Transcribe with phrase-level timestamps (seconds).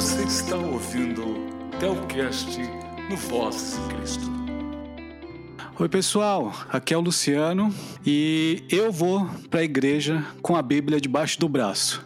[0.00, 1.22] Você está ouvindo
[1.78, 2.58] Telcast
[3.10, 4.30] no Voz Cristo.
[5.78, 6.54] Oi, pessoal.
[6.70, 7.68] Aqui é o Luciano
[8.06, 12.02] e eu vou para a igreja com a Bíblia debaixo do braço.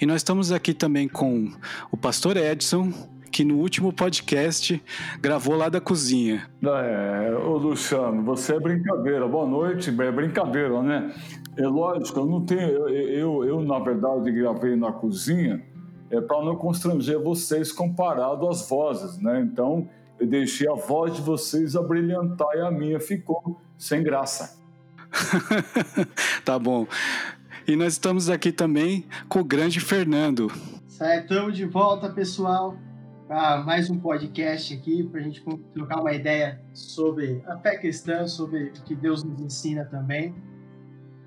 [0.00, 1.48] E nós estamos aqui também com
[1.92, 2.92] o pastor Edson,
[3.30, 4.82] que no último podcast
[5.20, 6.50] gravou lá da cozinha.
[6.60, 9.28] É, ô Luciano, você é brincadeira.
[9.28, 11.14] Boa noite, é brincadeira, né?
[11.56, 12.60] É lógico, eu não tenho.
[12.60, 15.62] Eu, eu, eu na verdade, gravei na cozinha
[16.10, 19.40] é para não constranger vocês comparado às vozes, né?
[19.40, 24.58] Então, eu deixei a voz de vocês a brilhantar e a minha ficou sem graça.
[26.44, 26.86] tá bom.
[27.66, 30.50] E nós estamos aqui também com o grande Fernando.
[30.86, 32.76] Certo, estamos de volta, pessoal,
[33.26, 38.26] para mais um podcast aqui, para a gente trocar uma ideia sobre a fé cristã,
[38.26, 40.34] sobre o que Deus nos ensina também.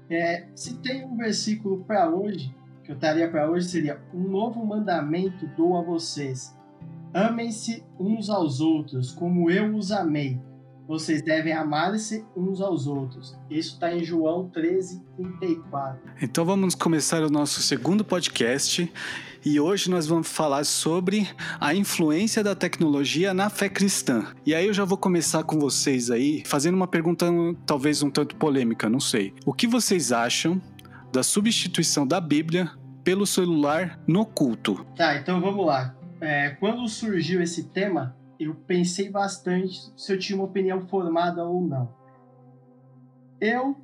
[0.10, 2.54] É, se tem um versículo para hoje,
[2.92, 6.54] eu estaria para hoje, seria: Um novo mandamento dou a vocês.
[7.14, 10.38] Amem-se uns aos outros, como eu os amei.
[10.88, 13.38] Vocês devem amar-se uns aos outros.
[13.50, 16.02] Isso está em João 13, 34.
[16.22, 18.92] Então vamos começar o nosso segundo podcast.
[19.44, 21.30] E hoje nós vamos falar sobre
[21.62, 24.28] a influência da tecnologia na fé cristã.
[24.46, 27.26] E aí eu já vou começar com vocês aí, fazendo uma pergunta
[27.66, 29.34] talvez um tanto polêmica, não sei.
[29.46, 30.62] O que vocês acham
[31.12, 32.72] da substituição da Bíblia
[33.04, 34.86] pelo celular no culto?
[34.96, 35.96] Tá, então vamos lá.
[36.20, 41.62] É, quando surgiu esse tema, eu pensei bastante se eu tinha uma opinião formada ou
[41.62, 41.94] não.
[43.40, 43.76] Eu,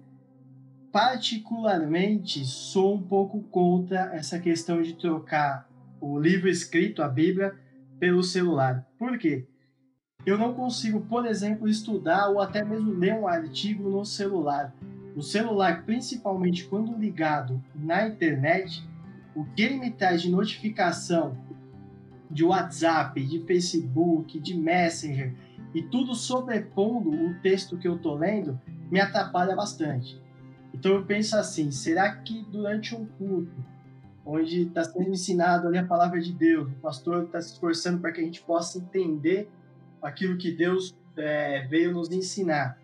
[0.91, 5.67] particularmente, sou um pouco contra essa questão de trocar
[5.99, 7.55] o livro escrito, a Bíblia,
[7.99, 8.85] pelo celular.
[8.99, 9.47] Por quê?
[10.25, 14.73] Eu não consigo, por exemplo, estudar ou até mesmo ler um artigo no celular.
[15.15, 18.87] O celular, principalmente quando ligado na internet,
[19.37, 21.37] o que ele me traz de notificação
[22.29, 25.31] de WhatsApp, de Facebook, de Messenger
[25.75, 28.59] e tudo sobrepondo o texto que eu estou lendo,
[28.89, 30.19] me atrapalha bastante.
[30.73, 33.63] Então eu penso assim: será que durante um culto,
[34.25, 38.11] onde está sendo ensinado ali a palavra de Deus, o pastor está se esforçando para
[38.11, 39.49] que a gente possa entender
[40.01, 42.79] aquilo que Deus é, veio nos ensinar,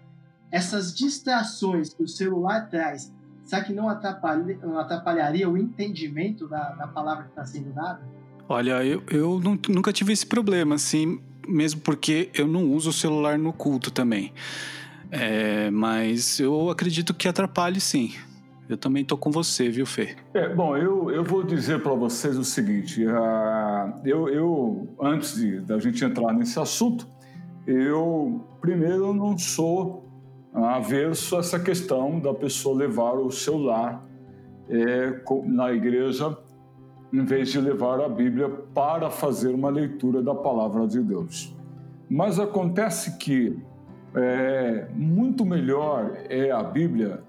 [0.51, 3.11] essas distrações que o celular traz,
[3.43, 8.01] será que não, atrapalha, não atrapalharia o entendimento da, da palavra que está sendo dada?
[8.47, 9.39] Olha, eu, eu
[9.69, 14.33] nunca tive esse problema, assim, mesmo porque eu não uso o celular no culto também.
[15.11, 18.13] É, mas eu acredito que atrapalhe sim.
[18.67, 20.15] Eu também tô com você, viu, Fê?
[20.33, 25.59] É, bom, eu, eu vou dizer para vocês o seguinte: uh, eu, eu, antes de,
[25.59, 27.07] da gente entrar nesse assunto,
[27.67, 30.02] eu primeiro não sou
[30.53, 34.03] averso a essa questão da pessoa levar o celular
[34.69, 36.37] é, na igreja
[37.11, 41.55] em vez de levar a Bíblia para fazer uma leitura da palavra de Deus.
[42.09, 43.57] Mas acontece que
[44.15, 47.23] é, muito melhor é a Bíblia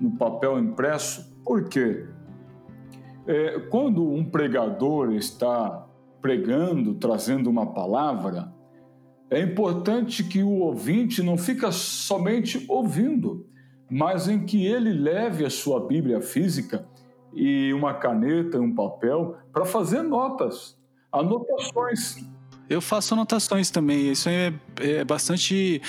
[0.00, 2.06] no papel impresso, porque
[3.26, 5.86] é, quando um pregador está
[6.20, 8.52] pregando, trazendo uma palavra,
[9.30, 13.46] é importante que o ouvinte não fica somente ouvindo,
[13.90, 16.86] mas em que ele leve a sua Bíblia física
[17.34, 20.78] e uma caneta e um papel para fazer notas,
[21.12, 22.24] anotações.
[22.68, 25.80] Eu faço anotações também, isso é, é bastante.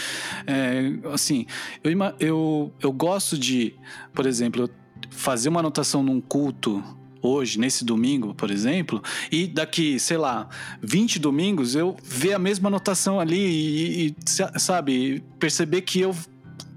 [0.45, 1.45] É, assim,
[1.83, 3.75] eu, eu, eu gosto de,
[4.13, 4.69] por exemplo,
[5.09, 6.83] fazer uma anotação num culto
[7.27, 9.01] hoje, nesse domingo, por exemplo,
[9.31, 10.47] e daqui, sei lá,
[10.81, 14.15] 20 domingos eu ver a mesma anotação ali e, e
[14.59, 16.15] sabe, perceber que eu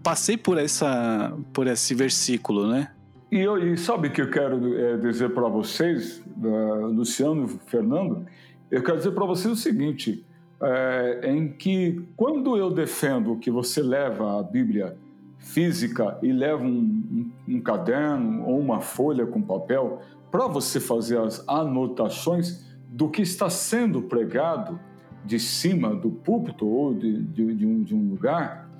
[0.03, 2.91] passei por essa por esse versículo, né?
[3.31, 8.27] E, eu, e sabe o que eu quero é, dizer para vocês, uh, Luciano, Fernando?
[8.71, 10.25] Eu quero dizer para vocês o seguinte:
[10.61, 14.97] é, em que quando eu defendo que você leva a Bíblia
[15.39, 21.19] física e leva um, um, um caderno ou uma folha com papel para você fazer
[21.19, 24.79] as anotações do que está sendo pregado
[25.25, 28.71] de cima do púlpito ou de, de, de, um, de um, lugar,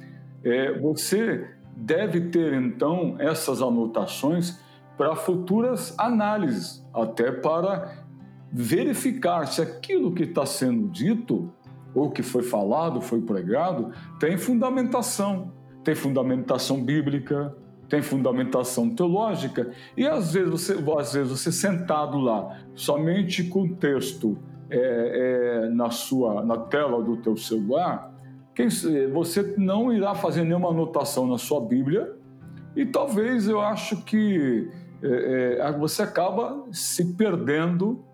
[0.43, 4.59] é, você deve ter então essas anotações
[4.97, 8.05] para futuras análises, até para
[8.53, 11.53] verificar se aquilo que está sendo dito
[11.95, 15.53] ou que foi falado, foi pregado, tem fundamentação,
[15.83, 17.55] tem fundamentação bíblica,
[17.91, 23.75] tem fundamentação teológica, e às vezes você, às vezes você sentado lá, somente com o
[23.75, 24.39] texto
[24.71, 24.79] é,
[25.65, 28.15] é, na sua na tela do teu celular,
[28.55, 28.69] quem,
[29.13, 32.15] você não irá fazer nenhuma anotação na sua Bíblia
[32.77, 34.71] e talvez eu acho que
[35.03, 38.05] é, é, você acaba se perdendo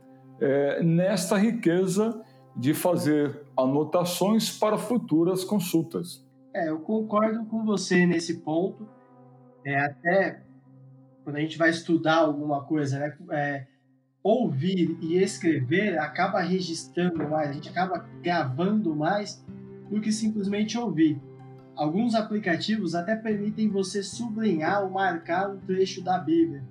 [0.40, 2.18] é, nesta riqueza
[2.56, 6.24] de fazer anotações para futuras consultas.
[6.54, 8.95] É, eu concordo com você nesse ponto.
[9.66, 10.42] É, até
[11.24, 13.16] quando a gente vai estudar alguma coisa, né?
[13.32, 13.66] É,
[14.22, 19.44] ouvir e escrever acaba registrando mais, a gente acaba gravando mais
[19.90, 21.20] do que simplesmente ouvir.
[21.74, 26.62] Alguns aplicativos até permitem você sublinhar ou marcar um trecho da Bíblia,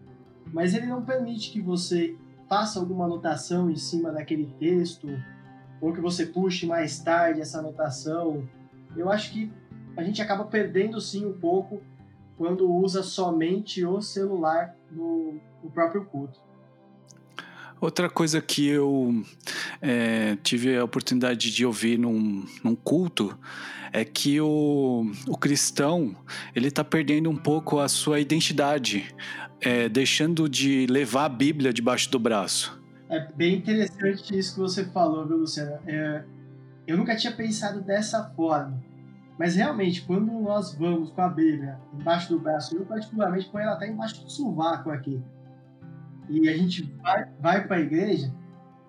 [0.53, 2.15] mas ele não permite que você
[2.47, 5.09] faça alguma anotação em cima daquele texto
[5.81, 8.47] ou que você puxe mais tarde essa anotação.
[8.95, 9.51] Eu acho que
[9.97, 11.81] a gente acaba perdendo sim um pouco
[12.37, 16.39] quando usa somente o celular no, no próprio culto.
[17.79, 19.23] Outra coisa que eu
[19.81, 23.37] é, tive a oportunidade de ouvir num, num culto
[23.91, 26.15] é que o, o cristão
[26.55, 29.13] ele está perdendo um pouco a sua identidade,
[29.61, 32.81] é, deixando de levar a Bíblia debaixo do braço.
[33.09, 35.77] É bem interessante isso que você falou, viu, Luciano?
[35.85, 36.23] É,
[36.87, 38.83] eu nunca tinha pensado dessa forma.
[39.37, 43.73] Mas realmente, quando nós vamos com a Bíblia embaixo do braço, eu particularmente ponho ela
[43.73, 45.21] até embaixo do sovaco aqui,
[46.29, 48.33] e a gente vai, vai para a igreja,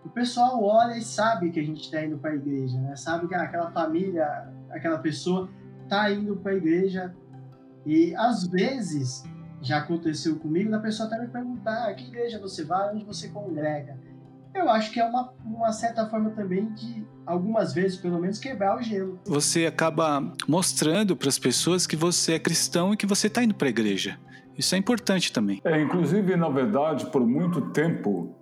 [0.04, 2.94] o pessoal olha e sabe que a gente está indo para a igreja, né?
[2.94, 5.50] Sabe que aquela família, aquela pessoa
[5.82, 7.14] está indo para a igreja.
[7.84, 9.24] E às vezes
[9.60, 13.28] já aconteceu comigo da pessoa até me perguntar: ah, que igreja você vai, onde você
[13.28, 13.98] congrega?
[14.56, 18.78] Eu acho que é uma, uma certa forma também de, algumas vezes pelo menos, quebrar
[18.78, 19.20] o gelo.
[19.26, 23.54] Você acaba mostrando para as pessoas que você é cristão e que você está indo
[23.54, 24.18] para a igreja.
[24.56, 25.60] Isso é importante também.
[25.64, 28.34] É, inclusive, na verdade, por muito tempo,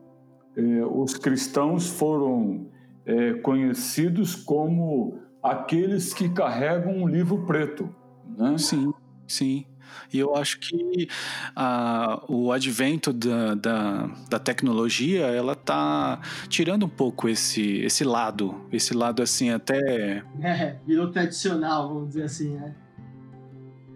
[0.56, 2.68] eh, os cristãos foram
[3.04, 7.92] eh, conhecidos como aqueles que carregam um livro preto.
[8.38, 8.56] Né?
[8.56, 8.94] Sim,
[9.26, 9.66] sim.
[10.12, 11.08] E eu acho que
[11.56, 18.66] ah, o advento da, da, da, tecnologia, ela está tirando um pouco esse, esse lado,
[18.70, 20.22] esse lado assim até...
[20.40, 22.74] É, virou tradicional, vamos dizer assim, né?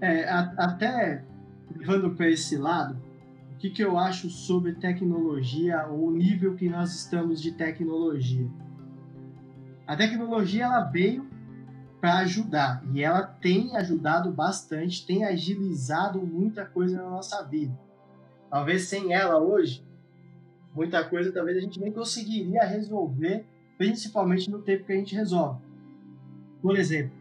[0.00, 1.24] É, a, até
[1.76, 2.96] levando para esse lado,
[3.52, 8.48] o que, que eu acho sobre tecnologia, ou o nível que nós estamos de tecnologia?
[9.86, 11.28] A tecnologia ela veio
[12.00, 17.76] para ajudar e ela tem ajudado bastante, tem agilizado muita coisa na nossa vida.
[18.50, 19.84] Talvez sem ela hoje,
[20.74, 23.44] muita coisa talvez a gente nem conseguiria resolver,
[23.76, 25.60] principalmente no tempo que a gente resolve.
[26.62, 27.18] Por exemplo,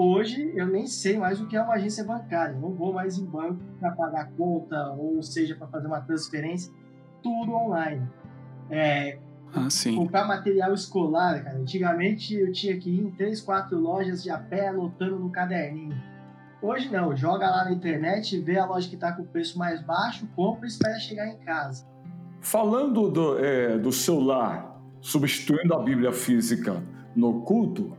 [0.00, 2.54] Hoje eu nem sei mais o que é uma agência bancária.
[2.54, 6.72] Não vou mais em banco para pagar conta ou seja para fazer uma transferência.
[7.20, 8.08] Tudo online.
[8.70, 9.18] É,
[9.54, 11.58] ah, comprar material escolar, cara.
[11.58, 15.96] Antigamente eu tinha que ir em três, quatro lojas de a pé anotando no caderninho.
[16.60, 19.80] Hoje não, joga lá na internet, vê a loja que está com o preço mais
[19.80, 21.86] baixo, compra e espera chegar em casa.
[22.40, 26.82] Falando do, é, do celular substituindo a Bíblia física
[27.14, 27.96] no culto,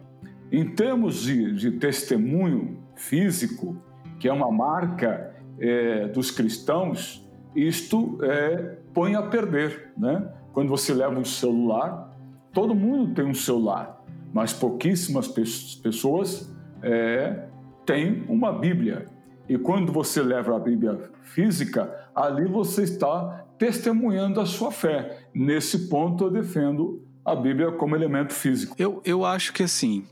[0.52, 3.78] em termos de, de testemunho físico,
[4.20, 7.26] que é uma marca é, dos cristãos,
[7.56, 9.94] isto é, põe a perder.
[9.98, 10.28] Né?
[10.54, 12.16] Quando você leva um celular,
[12.54, 14.04] todo mundo tem um celular,
[14.34, 17.48] mas pouquíssimas pessoas é,
[17.86, 19.06] têm uma Bíblia.
[19.48, 25.26] E quando você leva a Bíblia física, ali você está testemunhando a sua fé.
[25.34, 28.76] Nesse ponto, eu defendo a Bíblia como elemento físico.
[28.78, 30.06] Eu, eu acho que assim,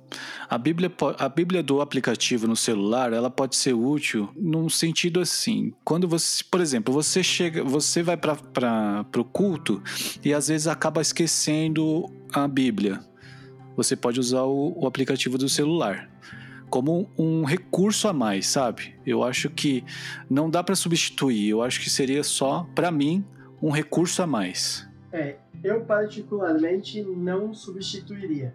[0.50, 5.74] a Bíblia, a Bíblia do aplicativo no celular, ela pode ser útil num sentido assim.
[5.84, 9.82] Quando você, por exemplo, você chega, você vai para o culto
[10.24, 13.00] e às vezes acaba esquecendo a Bíblia.
[13.76, 16.10] Você pode usar o, o aplicativo do celular
[16.70, 18.94] como um recurso a mais, sabe?
[19.06, 19.84] Eu acho que
[20.30, 21.50] não dá para substituir.
[21.50, 23.24] Eu acho que seria só, para mim,
[23.62, 24.88] um recurso a mais.
[25.18, 28.54] É, eu particularmente não substituiria.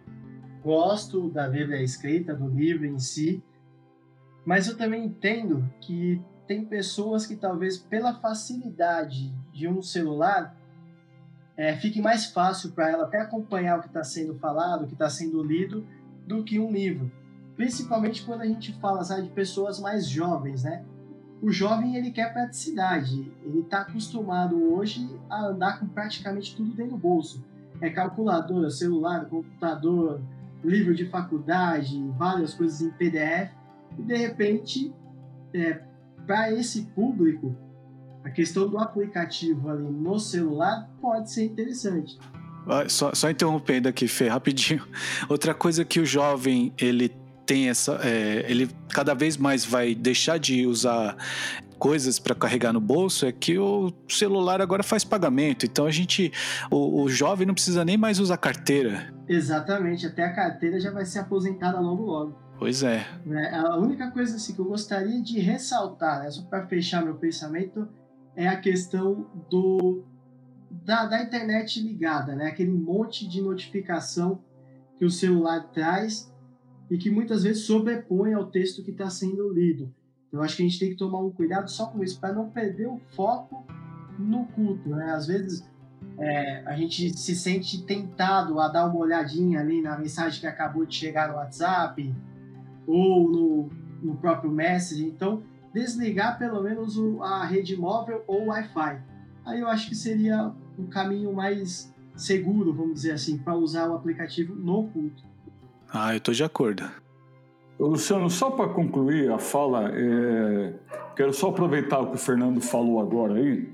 [0.63, 3.43] Gosto da Bíblia escrita, do livro em si,
[4.45, 10.57] mas eu também entendo que tem pessoas que talvez pela facilidade de um celular
[11.57, 14.93] é, fique mais fácil para ela até acompanhar o que está sendo falado, o que
[14.93, 15.85] está sendo lido,
[16.29, 17.11] do que um livro.
[17.57, 20.85] Principalmente quando a gente fala sabe, de pessoas mais jovens, né?
[21.43, 26.93] O jovem ele quer praticidade, ele está acostumado hoje a andar com praticamente tudo dentro
[26.93, 27.45] do bolso.
[27.81, 30.21] É calculadora, celular, computador,
[30.63, 33.51] livro de faculdade, várias coisas em PDF,
[33.99, 34.95] e de repente,
[35.53, 35.83] é,
[36.25, 37.57] para esse público,
[38.23, 42.17] a questão do aplicativo ali no celular pode ser interessante.
[42.89, 44.87] Só, só interrompendo aqui, Fê, rapidinho.
[45.29, 47.09] Outra coisa que o jovem ele
[47.47, 48.01] tem essa.
[48.03, 51.17] É, ele cada vez mais vai deixar de usar
[51.83, 55.67] coisas para carregar no bolso é que o celular agora faz pagamento.
[55.67, 56.33] Então a gente,
[56.71, 59.13] o, o jovem não precisa nem mais usar carteira.
[59.29, 62.39] Exatamente, até a carteira já vai ser aposentada logo logo.
[62.57, 63.05] Pois é.
[63.29, 67.17] é a única coisa assim, que eu gostaria de ressaltar, né, só para fechar meu
[67.17, 67.89] pensamento,
[68.37, 70.05] é a questão do
[70.71, 72.47] da, da internet ligada, né?
[72.47, 74.41] Aquele monte de notificação
[74.97, 76.32] que o celular traz
[76.93, 79.91] e que muitas vezes sobrepõe ao texto que está sendo lido.
[80.29, 82.35] Então, eu acho que a gente tem que tomar um cuidado só com isso, para
[82.35, 83.67] não perder o foco
[84.19, 84.91] no culto.
[84.91, 85.11] Né?
[85.11, 85.67] Às vezes
[86.19, 90.85] é, a gente se sente tentado a dar uma olhadinha ali na mensagem que acabou
[90.85, 92.15] de chegar no WhatsApp
[92.87, 93.71] ou no,
[94.03, 95.07] no próprio Messenger.
[95.07, 99.01] Então, desligar pelo menos o, a rede móvel ou Wi-Fi.
[99.47, 103.95] Aí eu acho que seria um caminho mais seguro, vamos dizer assim, para usar o
[103.95, 105.32] aplicativo no culto.
[105.93, 106.85] Ah, eu estou de acordo.
[107.79, 110.75] Luciano, só para concluir a fala, é...
[111.17, 113.69] quero só aproveitar o que o Fernando falou agora aí.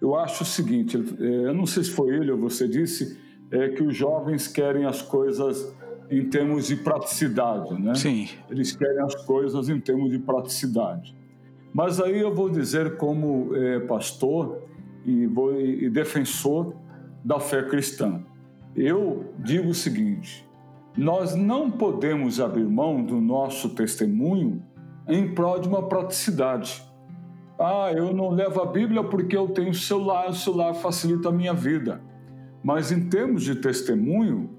[0.00, 1.48] Eu acho o seguinte, é...
[1.48, 5.02] eu não sei se foi ele ou você disse, é que os jovens querem as
[5.02, 5.74] coisas
[6.10, 7.94] em termos de praticidade, né?
[7.94, 8.28] Sim.
[8.50, 11.14] Eles querem as coisas em termos de praticidade.
[11.72, 14.62] Mas aí eu vou dizer como é, pastor
[15.06, 16.74] e, vou, e defensor
[17.24, 18.22] da fé cristã.
[18.76, 20.46] Eu digo o seguinte:
[20.96, 24.62] nós não podemos abrir mão do nosso testemunho
[25.08, 26.82] em prol de uma praticidade.
[27.58, 31.54] Ah, eu não levo a Bíblia porque eu tenho celular, o celular facilita a minha
[31.54, 32.00] vida.
[32.62, 34.50] Mas em termos de testemunho,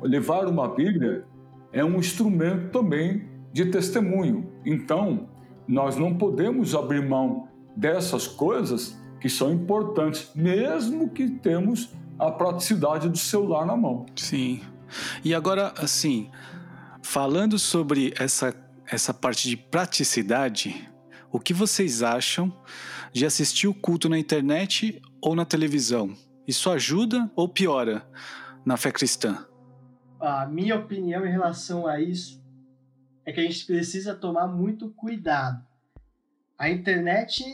[0.00, 1.24] levar uma Bíblia
[1.72, 4.46] é um instrumento também de testemunho.
[4.64, 5.28] Então,
[5.66, 13.08] nós não podemos abrir mão dessas coisas que são importantes, mesmo que temos a praticidade
[13.08, 14.06] do celular na mão.
[14.14, 14.60] Sim.
[15.24, 16.30] E agora, assim,
[17.02, 18.54] falando sobre essa,
[18.86, 20.90] essa parte de praticidade,
[21.30, 22.52] o que vocês acham
[23.12, 26.16] de assistir o culto na internet ou na televisão?
[26.46, 28.06] Isso ajuda ou piora
[28.64, 29.46] na fé cristã?
[30.20, 32.42] A minha opinião em relação a isso
[33.24, 35.64] é que a gente precisa tomar muito cuidado.
[36.58, 37.44] A internet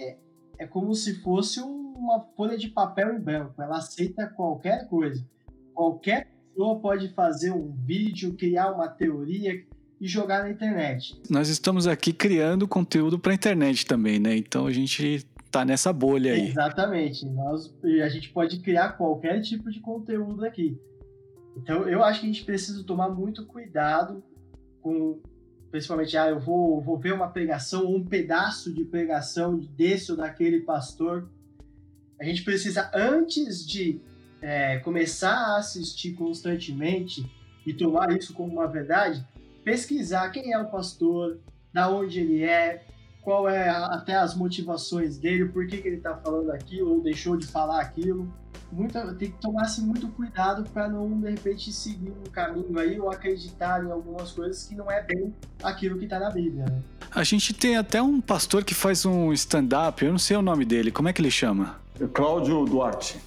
[0.59, 5.27] é como se fosse uma folha de papel em branco, ela aceita qualquer coisa.
[5.75, 9.65] Qualquer pessoa pode fazer um vídeo, criar uma teoria
[10.01, 11.21] e jogar na internet.
[11.29, 14.37] Nós estamos aqui criando conteúdo para a internet também, né?
[14.37, 16.49] Então a gente tá nessa bolha aí.
[16.49, 17.27] Exatamente.
[17.27, 20.79] Nós, a gente pode criar qualquer tipo de conteúdo aqui.
[21.57, 24.23] Então eu acho que a gente precisa tomar muito cuidado
[24.81, 25.21] com
[25.71, 30.17] principalmente, ah, eu vou, vou ver uma pregação ou um pedaço de pregação desse ou
[30.17, 31.31] daquele pastor.
[32.21, 34.01] A gente precisa, antes de
[34.43, 37.31] é, começar a assistir constantemente
[37.67, 39.25] e tomar isso como uma verdade,
[39.65, 41.39] pesquisar quem é o pastor,
[41.73, 42.85] da onde ele é,
[43.23, 47.37] qual é até as motivações dele, por que, que ele está falando aquilo ou deixou
[47.37, 48.33] de falar aquilo.
[48.73, 53.11] Muita, tem que tomar-se muito cuidado para não, de repente, seguir um caminho aí ou
[53.11, 56.65] acreditar em algumas coisas que não é bem aquilo que está na Bíblia.
[56.67, 56.81] Né?
[57.11, 60.65] A gente tem até um pastor que faz um stand-up, eu não sei o nome
[60.65, 61.81] dele, como é que ele chama?
[62.15, 63.19] Cláudio Duarte.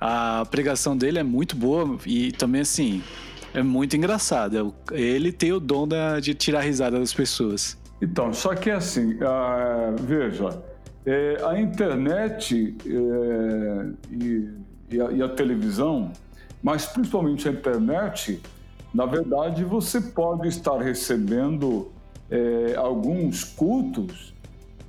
[0.00, 3.02] A pregação dele é muito boa e também, assim,
[3.54, 4.64] é muito engraçada.
[4.92, 5.86] Ele tem o dom
[6.20, 7.78] de tirar risada das pessoas.
[8.00, 10.60] Então, só que assim, uh, veja,
[11.06, 14.48] é, a internet é, e,
[14.90, 16.12] e, a, e, a, televisão,
[16.60, 18.40] mas principalmente a internet,
[18.92, 21.92] na verdade você pode estar recebendo
[22.28, 24.34] é, alguns cultos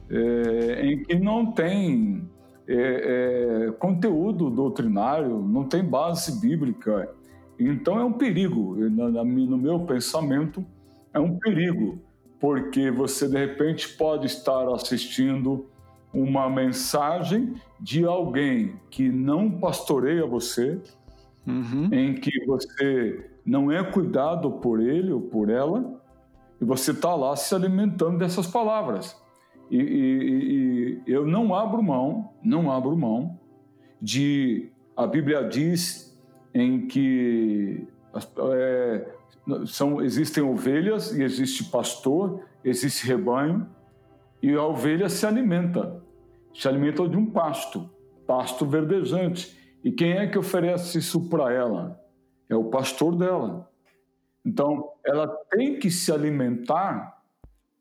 [0.10, 2.28] é, em que não tem
[2.68, 7.10] é, é, conteúdo doutrinário, não tem base bíblica.
[7.60, 10.66] Então é um perigo, no meu pensamento,
[11.14, 12.00] é um perigo
[12.44, 15.66] porque você de repente pode estar assistindo
[16.14, 20.78] uma mensagem de alguém que não pastoreia você,
[21.48, 21.88] uhum.
[21.90, 26.02] em que você não é cuidado por ele ou por ela,
[26.60, 29.16] e você está lá se alimentando dessas palavras.
[29.70, 33.40] E, e, e, eu não abro mão, não abro mão
[34.02, 36.20] de a Bíblia diz
[36.54, 37.88] em que
[38.56, 39.08] é,
[39.66, 43.68] são, existem ovelhas e existe pastor, existe rebanho,
[44.42, 46.04] e a ovelha se alimenta,
[46.54, 47.90] se alimenta de um pasto,
[48.28, 49.58] pasto verdejante.
[49.84, 52.00] E quem é que oferece isso para ela?
[52.50, 53.70] É o pastor dela.
[54.46, 57.13] Então, ela tem que se alimentar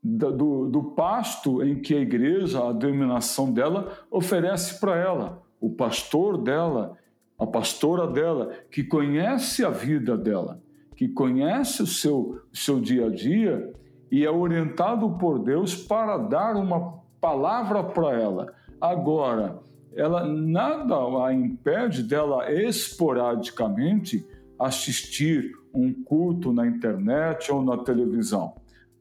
[0.02, 5.42] do, do pasto em que a igreja, a denominação dela, oferece para ela.
[5.60, 6.96] O pastor dela,
[7.38, 10.60] a pastora dela, que conhece a vida dela
[11.02, 13.72] que conhece o seu, seu dia a dia
[14.08, 18.54] e é orientado por Deus para dar uma palavra para ela.
[18.80, 19.58] Agora,
[19.96, 20.94] ela nada
[21.26, 24.24] a impede dela esporadicamente
[24.56, 28.54] assistir um culto na internet ou na televisão.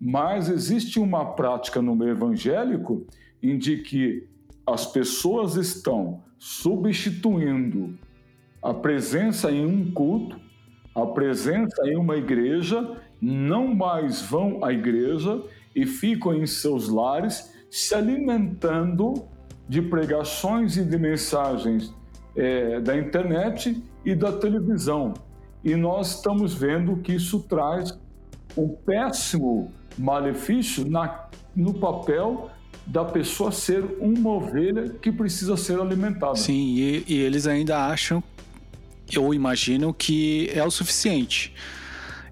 [0.04, 3.06] Mas existe uma prática no meio evangélico
[3.44, 4.28] em que
[4.66, 8.00] as pessoas estão substituindo
[8.64, 10.40] a presença em um culto,
[10.96, 15.40] a presença em uma igreja, não mais vão à igreja
[15.76, 19.14] e ficam em seus lares se alimentando
[19.70, 21.94] de pregações e de mensagens
[22.36, 25.14] é, da internet e da televisão.
[25.64, 27.98] E nós estamos vendo que isso traz
[28.58, 32.50] um péssimo malefício na, no papel
[32.86, 36.36] da pessoa ser uma ovelha que precisa ser alimentada.
[36.36, 38.24] Sim, e, e eles ainda acham,
[39.18, 41.54] ou imaginam que é o suficiente.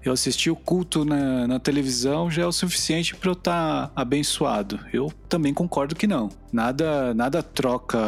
[0.02, 3.92] Eu assisti o culto na, na televisão já é o suficiente para eu estar tá
[3.94, 4.80] abençoado.
[4.92, 6.30] Eu também concordo que não.
[6.50, 7.98] Nada, nada troca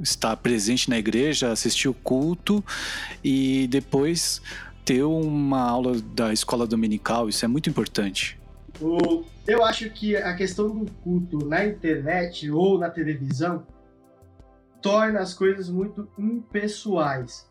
[0.00, 2.64] estar presente na igreja, assistir o culto
[3.22, 4.40] e depois
[4.84, 7.28] ter uma aula da escola dominical.
[7.28, 8.39] Isso é muito importante.
[8.80, 13.66] O, eu acho que a questão do culto na internet ou na televisão
[14.80, 17.46] torna as coisas muito impessoais.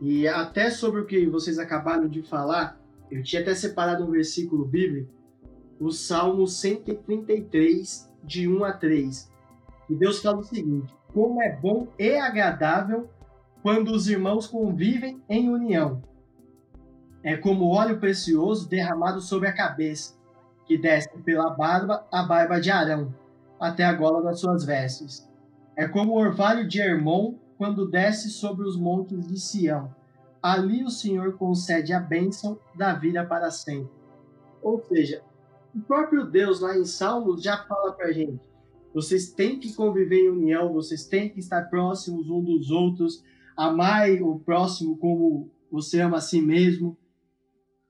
[0.00, 2.78] E até sobre o que vocês acabaram de falar,
[3.10, 5.10] eu tinha até separado um versículo bíblico,
[5.80, 9.32] o Salmo 133, de 1 a 3.
[9.88, 13.08] E Deus fala o seguinte: Como é bom e agradável
[13.62, 16.02] quando os irmãos convivem em união.
[17.22, 20.17] É como óleo precioso derramado sobre a cabeça
[20.68, 23.12] que desce pela barba a barba de Arão,
[23.58, 25.26] até a gola das suas vestes.
[25.74, 29.92] É como o orvalho de Hermon quando desce sobre os montes de Sião.
[30.42, 33.90] Ali o Senhor concede a bênção da vida para sempre.
[34.62, 35.22] Ou seja,
[35.74, 38.38] o próprio Deus lá em Salmos já fala para a gente:
[38.92, 43.24] vocês têm que conviver em união, vocês têm que estar próximos um dos outros,
[43.56, 46.96] amar o próximo como você ama a si mesmo.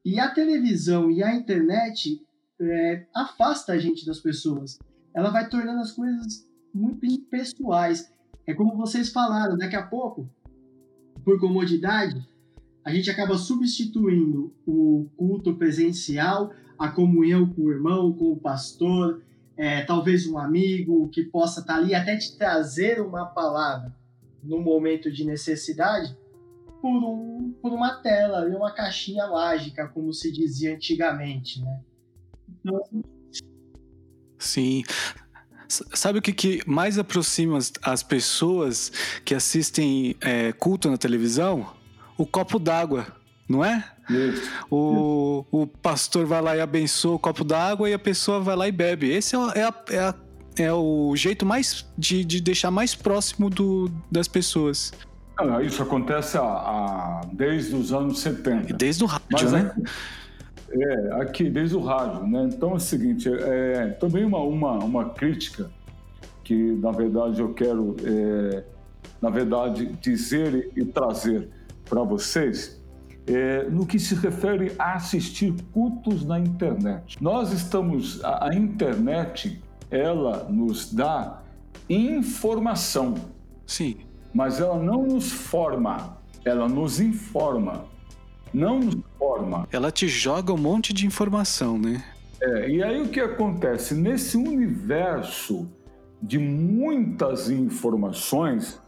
[0.04, 2.22] E a televisão e a internet
[2.60, 4.78] é, afasta a gente das pessoas.
[5.14, 8.12] Ela vai tornando as coisas muito impessoais.
[8.46, 10.28] É como vocês falaram, daqui a pouco,
[11.24, 12.26] por comodidade,
[12.84, 19.22] a gente acaba substituindo o culto presencial, a comunhão com o irmão, com o pastor,
[19.56, 23.94] é, talvez um amigo que possa estar ali até te trazer uma palavra
[24.42, 26.16] no momento de necessidade,
[26.80, 31.80] por, um, por uma tela, uma caixinha mágica, como se dizia antigamente, né?
[34.38, 34.82] Sim.
[35.68, 38.90] Sabe o que, que mais aproxima as, as pessoas
[39.24, 41.66] que assistem é, culto na televisão?
[42.16, 43.06] O copo d'água,
[43.48, 43.84] não é?
[44.08, 44.50] Isso.
[44.70, 48.66] O, o pastor vai lá e abençoa o copo d'água e a pessoa vai lá
[48.66, 49.10] e bebe.
[49.10, 50.14] Esse é, é, a, é, a,
[50.56, 54.92] é o jeito mais de, de deixar mais próximo do, das pessoas.
[55.36, 58.74] Ah, isso acontece a, a, desde os anos 70.
[58.74, 59.74] Desde o rádio, Mas, né?
[60.70, 62.50] É, aqui, desde o rádio, né?
[62.52, 65.70] Então é o seguinte, é, também uma, uma, uma crítica
[66.44, 68.64] que, na verdade, eu quero, é,
[69.20, 71.48] na verdade, dizer e trazer
[71.88, 72.78] para vocês
[73.26, 77.22] é, no que se refere a assistir cultos na internet.
[77.22, 81.42] Nós estamos, a, a internet, ela nos dá
[81.88, 83.14] informação.
[83.66, 83.96] Sim.
[84.34, 87.84] Mas ela não nos forma, ela nos informa
[88.52, 89.68] não nos forma.
[89.70, 92.04] Ela te joga um monte de informação, né?
[92.40, 93.94] É, e aí o que acontece?
[93.94, 95.68] Nesse universo
[96.22, 98.80] de muitas informações,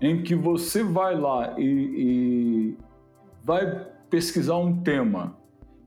[0.00, 2.78] em que você vai lá e, e
[3.44, 5.36] vai pesquisar um tema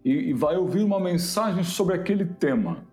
[0.04, 2.84] e, e vai ouvir uma mensagem sobre aquele tema.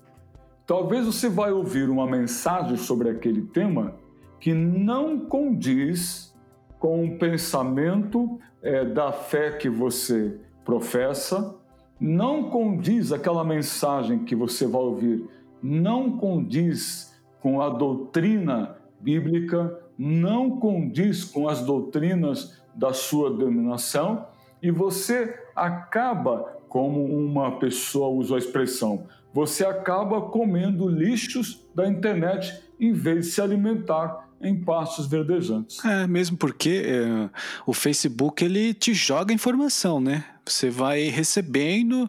[0.66, 3.94] Talvez você vai ouvir uma mensagem sobre aquele tema
[4.40, 6.34] que não condiz
[6.78, 11.54] com o pensamento é, da fé que você professa,
[11.98, 15.24] não condiz aquela mensagem que você vai ouvir,
[15.62, 24.26] não condiz com a doutrina bíblica, não condiz com as doutrinas da sua denominação,
[24.62, 32.62] e você acaba, como uma pessoa usou a expressão, você acaba comendo lixos da internet
[32.80, 35.84] em vez de se alimentar em pastos verdejantes.
[35.84, 37.30] É, mesmo porque é,
[37.66, 40.24] o Facebook ele te joga informação, né?
[40.44, 42.08] Você vai recebendo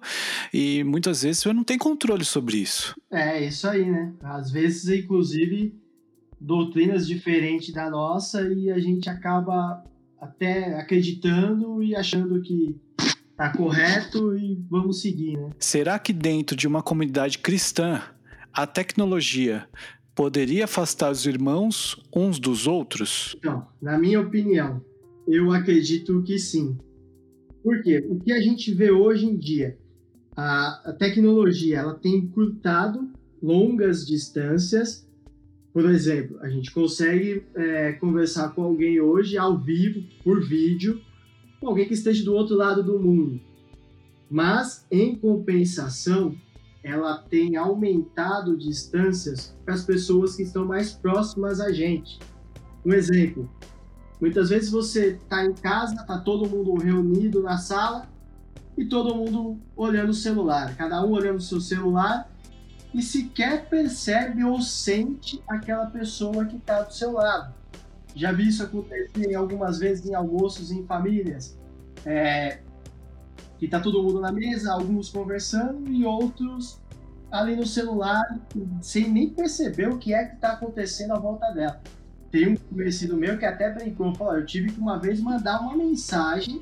[0.53, 2.95] e muitas vezes você não tem controle sobre isso.
[3.11, 4.13] É, isso aí, né?
[4.21, 5.73] Às vezes, inclusive,
[6.39, 9.83] doutrinas diferentes da nossa e a gente acaba
[10.21, 12.75] até acreditando e achando que
[13.35, 15.49] tá correto e vamos seguir, né?
[15.59, 18.01] Será que dentro de uma comunidade cristã
[18.51, 19.67] a tecnologia
[20.17, 23.35] poderia afastar os irmãos uns dos outros?
[23.37, 24.83] Então, na minha opinião,
[25.27, 26.75] eu acredito que sim.
[27.63, 28.03] Por quê?
[28.09, 29.77] O que a gente vê hoje em dia,
[30.35, 33.07] a, a tecnologia ela tem encurtado
[33.41, 35.07] longas distâncias.
[35.71, 40.99] Por exemplo, a gente consegue é, conversar com alguém hoje ao vivo, por vídeo,
[41.59, 43.39] com alguém que esteja do outro lado do mundo.
[44.27, 46.35] Mas, em compensação,
[46.83, 52.19] ela tem aumentado distâncias para as pessoas que estão mais próximas a gente.
[52.85, 53.49] Um exemplo,
[54.21, 58.07] muitas vezes você está em casa, está todo mundo reunido na sala
[58.77, 62.29] e todo mundo olhando o celular, cada um olhando o seu celular
[62.93, 67.53] e sequer percebe ou sente aquela pessoa que está do seu lado.
[68.15, 71.57] Já vi isso acontecer algumas vezes em almoços em famílias.
[72.05, 72.59] É,
[73.57, 76.79] que tá todo mundo na mesa, alguns conversando e outros
[77.31, 78.23] ali no celular,
[78.81, 81.81] sem nem perceber o que é que tá acontecendo à volta dela.
[82.31, 85.75] Tem um conhecido meu que até brincou, falou, eu tive que uma vez mandar uma
[85.75, 86.61] mensagem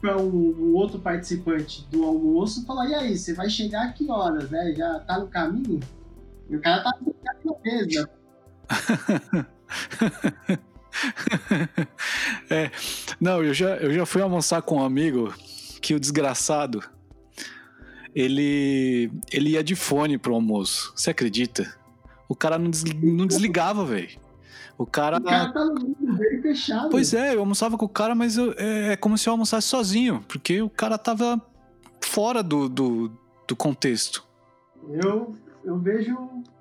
[0.00, 4.50] para um, outro participante do almoço, falar, e aí, você vai chegar a que horas,
[4.50, 4.74] né?
[4.76, 5.80] Já tá no caminho?
[6.50, 6.92] E o cara tá
[7.44, 8.10] na mesa.
[12.50, 12.70] é,
[13.20, 15.32] não, eu já, eu já fui almoçar com um amigo
[15.84, 16.82] que o desgraçado
[18.14, 20.94] ele ele ia de fone pro almoço.
[20.96, 21.76] Você acredita?
[22.26, 22.70] O cara não,
[23.02, 24.18] não desligava, velho.
[24.78, 25.18] O cara.
[25.18, 25.74] O cara tá
[26.16, 26.88] bem fechado.
[26.88, 29.68] Pois é, eu almoçava com o cara, mas eu, é, é, como se eu almoçasse
[29.68, 31.38] sozinho, porque o cara tava
[32.00, 33.12] fora do, do,
[33.46, 34.26] do contexto.
[34.88, 36.16] Eu, eu vejo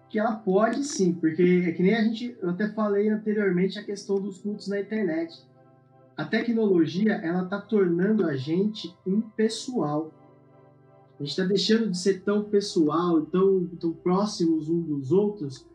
[0.10, 2.36] que ela pode sim, porque é que nem a gente.
[2.42, 5.42] Eu até falei anteriormente a questão dos cultos na internet
[6.16, 10.14] a tecnologia ela está tornando a gente impessoal.
[11.20, 15.68] A gente está deixando de ser tão pessoal, tão, tão próximos uns dos outros,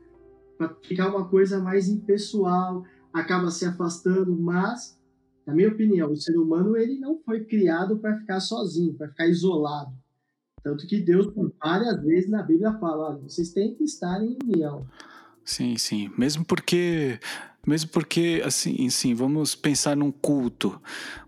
[0.57, 4.99] para ficar uma coisa mais impessoal, acaba se afastando, mas,
[5.47, 9.29] na minha opinião, o ser humano ele não foi criado para ficar sozinho, para ficar
[9.29, 9.93] isolado.
[10.63, 14.87] Tanto que Deus, várias vezes na Bíblia, fala: vocês têm que estar em união.
[15.49, 16.11] Sim, sim.
[16.19, 17.19] Mesmo porque
[17.67, 20.79] mesmo porque, assim, sim, vamos pensar num culto.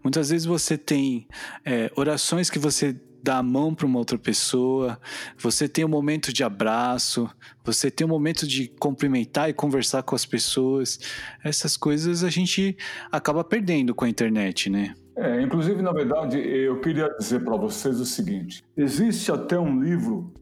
[0.05, 1.27] Muitas vezes você tem
[1.65, 5.01] é, orações que você dá a mão para uma outra pessoa,
[5.39, 7.31] você tem um momento de abraço,
[7.65, 10.99] você tem um momento de cumprimentar e conversar com as pessoas.
[11.43, 12.77] Essas coisas a gente
[13.11, 14.95] acaba perdendo com a internet, né?
[15.17, 20.33] É, inclusive, na verdade, eu queria dizer para vocês o seguinte: existe até um livro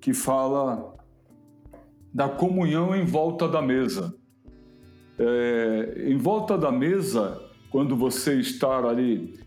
[0.00, 0.97] que fala
[2.12, 4.14] da comunhão em volta da mesa
[5.18, 9.38] é, em volta da mesa, quando você está ali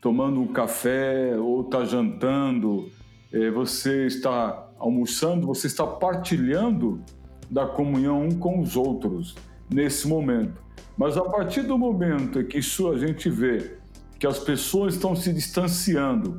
[0.00, 2.90] tomando um café ou está jantando,
[3.32, 7.02] é, você está almoçando, você está partilhando
[7.50, 9.34] da comunhão um com os outros
[9.72, 10.62] nesse momento.
[10.96, 13.78] Mas a partir do momento em que isso a gente vê
[14.18, 16.38] que as pessoas estão se distanciando,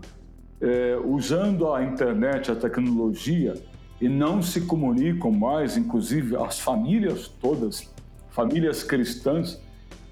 [0.61, 3.55] é, usando a internet, a tecnologia,
[3.99, 7.89] e não se comunicam mais, inclusive as famílias todas,
[8.29, 9.60] famílias cristãs,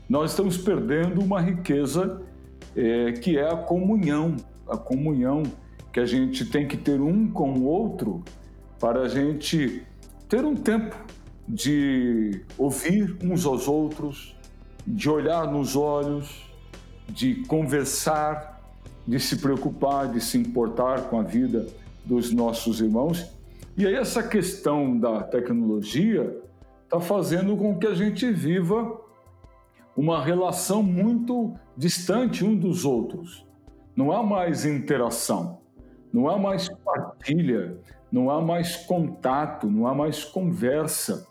[0.08, 2.22] nós estamos perdendo uma riqueza
[2.76, 4.36] é, que é a comunhão,
[4.68, 5.44] a comunhão
[5.92, 8.24] que a gente tem que ter um com o outro
[8.80, 9.84] para a gente
[10.28, 10.96] ter um tempo
[11.48, 14.36] de ouvir uns aos outros,
[14.86, 16.44] de olhar nos olhos,
[17.08, 18.62] de conversar,
[19.08, 21.68] de se preocupar, de se importar com a vida
[22.06, 23.30] dos nossos irmãos.
[23.76, 26.40] E aí essa questão da tecnologia,
[26.84, 29.02] está fazendo com que a gente viva
[29.98, 33.48] uma relação muito distante um dos outros.
[33.96, 35.60] Não há mais interação,
[36.12, 37.80] não há mais partilha,
[38.12, 41.28] não há mais contato, não há mais conversa.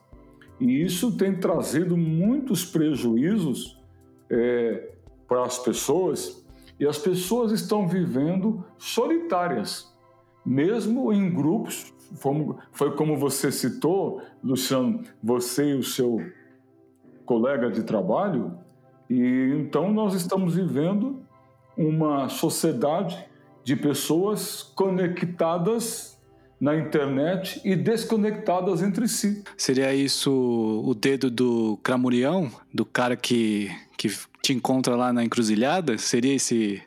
[0.58, 3.80] E isso tem trazido muitos prejuízos
[4.28, 4.90] é,
[5.28, 6.44] para as pessoas,
[6.78, 9.94] e as pessoas estão vivendo solitárias,
[10.44, 11.92] mesmo em grupos
[12.72, 16.20] foi como você citou, Luciano, você e o seu
[17.24, 18.58] colega de trabalho,
[19.08, 21.22] e então nós estamos vivendo
[21.76, 23.24] uma sociedade
[23.64, 26.18] de pessoas conectadas
[26.60, 29.42] na internet e desconectadas entre si.
[29.56, 30.30] Seria isso
[30.84, 34.08] o dedo do cramurião, do cara que, que
[34.40, 35.98] te encontra lá na encruzilhada?
[35.98, 36.82] Seria esse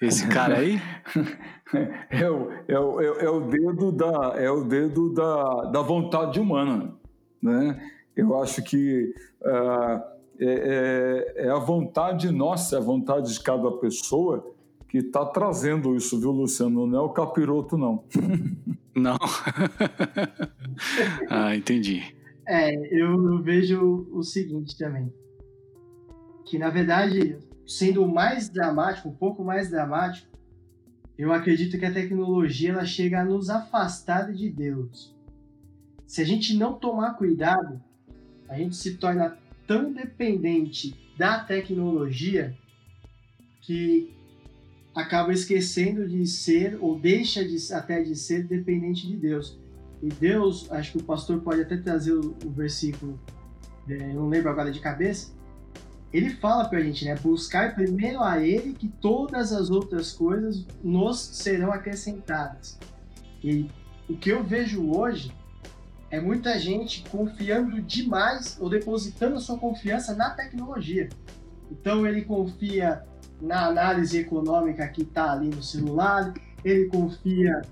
[0.00, 0.80] esse cara aí?
[2.10, 6.94] é, o, é, o, é, o dedo da, é o dedo da, da vontade humana.
[7.40, 7.90] Né?
[8.14, 10.02] Eu acho que uh,
[10.38, 14.54] é, é, é, a vontade nossa, é a vontade de cada pessoa
[14.88, 16.86] que está trazendo isso, viu, Luciano?
[16.86, 18.04] Não é o capiroto, não.
[18.94, 19.16] não.
[21.30, 22.14] ah, entendi.
[22.46, 25.12] É, eu, eu vejo o seguinte também.
[26.44, 30.31] Que na verdade, sendo mais dramático, um pouco mais dramático,
[31.22, 35.14] eu acredito que a tecnologia ela chega a nos afastar de Deus.
[36.04, 37.80] Se a gente não tomar cuidado,
[38.48, 42.58] a gente se torna tão dependente da tecnologia
[43.60, 44.12] que
[44.92, 49.56] acaba esquecendo de ser ou deixa de, até de ser dependente de Deus.
[50.02, 53.16] E Deus, acho que o pastor pode até trazer o, o versículo,
[53.88, 55.32] é, eu não lembro agora de cabeça,
[56.12, 57.14] ele fala pra gente, né?
[57.14, 62.78] Buscar primeiro a ele que todas as outras coisas nos serão acrescentadas.
[63.42, 63.68] E
[64.08, 65.32] o que eu vejo hoje
[66.10, 71.08] é muita gente confiando demais ou depositando sua confiança na tecnologia.
[71.70, 73.02] Então ele confia
[73.40, 77.62] na análise econômica que está ali no celular, ele confia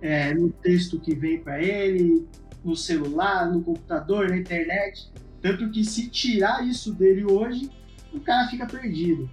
[0.00, 2.26] é, no texto que vem para ele,
[2.64, 5.12] no celular, no computador, na internet.
[5.42, 7.70] Tanto que se tirar isso dele hoje,
[8.12, 9.28] o cara fica perdido.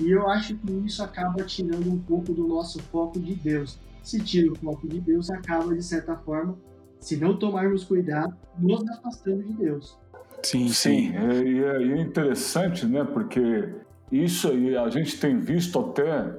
[0.00, 3.78] E eu acho que isso acaba tirando um pouco do nosso foco de Deus.
[4.02, 6.56] Se tira o foco de Deus, acaba, de certa forma,
[7.00, 9.98] se não tomarmos cuidado, nos afastando de Deus.
[10.42, 11.10] Sim, sim.
[11.10, 11.16] sim.
[11.16, 13.04] É, e é, é interessante, né?
[13.04, 13.74] Porque
[14.12, 16.34] isso aí a gente tem visto até,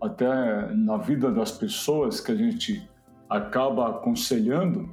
[0.00, 2.88] até na vida das pessoas que a gente
[3.28, 4.88] acaba aconselhando,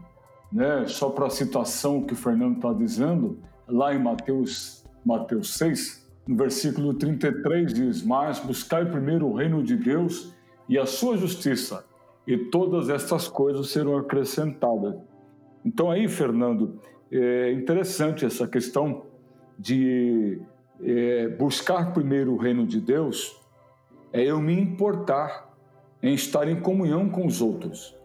[0.52, 0.86] né?
[0.88, 6.38] Só para a citação que o Fernando está dizendo, lá em Mateus, Mateus 6, no
[6.38, 10.34] versículo 33 diz: Mas buscai primeiro o reino de Deus
[10.70, 11.86] e a sua justiça,
[12.26, 14.96] e todas estas coisas serão acrescentadas.
[15.66, 16.80] Então, aí, Fernando,
[17.12, 19.04] é interessante essa questão
[19.58, 20.42] de
[20.82, 23.40] é, buscar primeiro o reino de Deus,
[24.12, 25.54] é eu me importar
[26.02, 27.96] em estar em comunhão com os outros,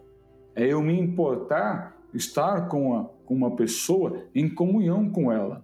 [0.55, 5.63] é eu me importar estar com, a, com uma pessoa em comunhão com ela,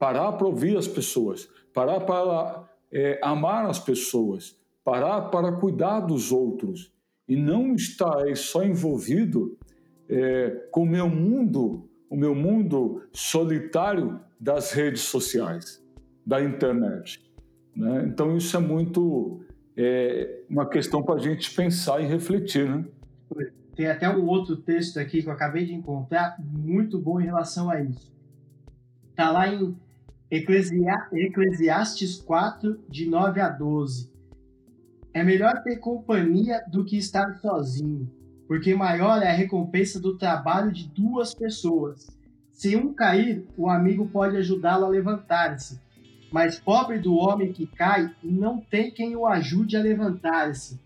[0.00, 6.32] parar para ouvir as pessoas, parar para é, amar as pessoas, parar para cuidar dos
[6.32, 6.90] outros
[7.28, 9.58] e não estar só envolvido
[10.08, 15.84] é, com o meu mundo, o meu mundo solitário das redes sociais,
[16.24, 17.22] da internet.
[17.76, 18.06] Né?
[18.06, 19.42] Então isso é muito
[19.76, 22.84] é, uma questão para a gente pensar e refletir, né?
[23.76, 27.70] Tem até um outro texto aqui que eu acabei de encontrar muito bom em relação
[27.70, 28.12] a isso.
[29.10, 29.76] Está lá em
[30.30, 34.12] Eclesiastes 4, de 9 a 12.
[35.12, 38.08] É melhor ter companhia do que estar sozinho,
[38.46, 42.06] porque maior é a recompensa do trabalho de duas pessoas.
[42.52, 45.80] Se um cair, o amigo pode ajudá-lo a levantar-se.
[46.30, 50.78] Mas pobre do homem que cai e não tem quem o ajude a levantar-se.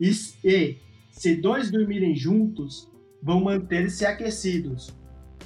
[0.00, 0.78] E,
[1.10, 2.90] se dois dormirem juntos,
[3.22, 4.96] vão manter-se aquecidos.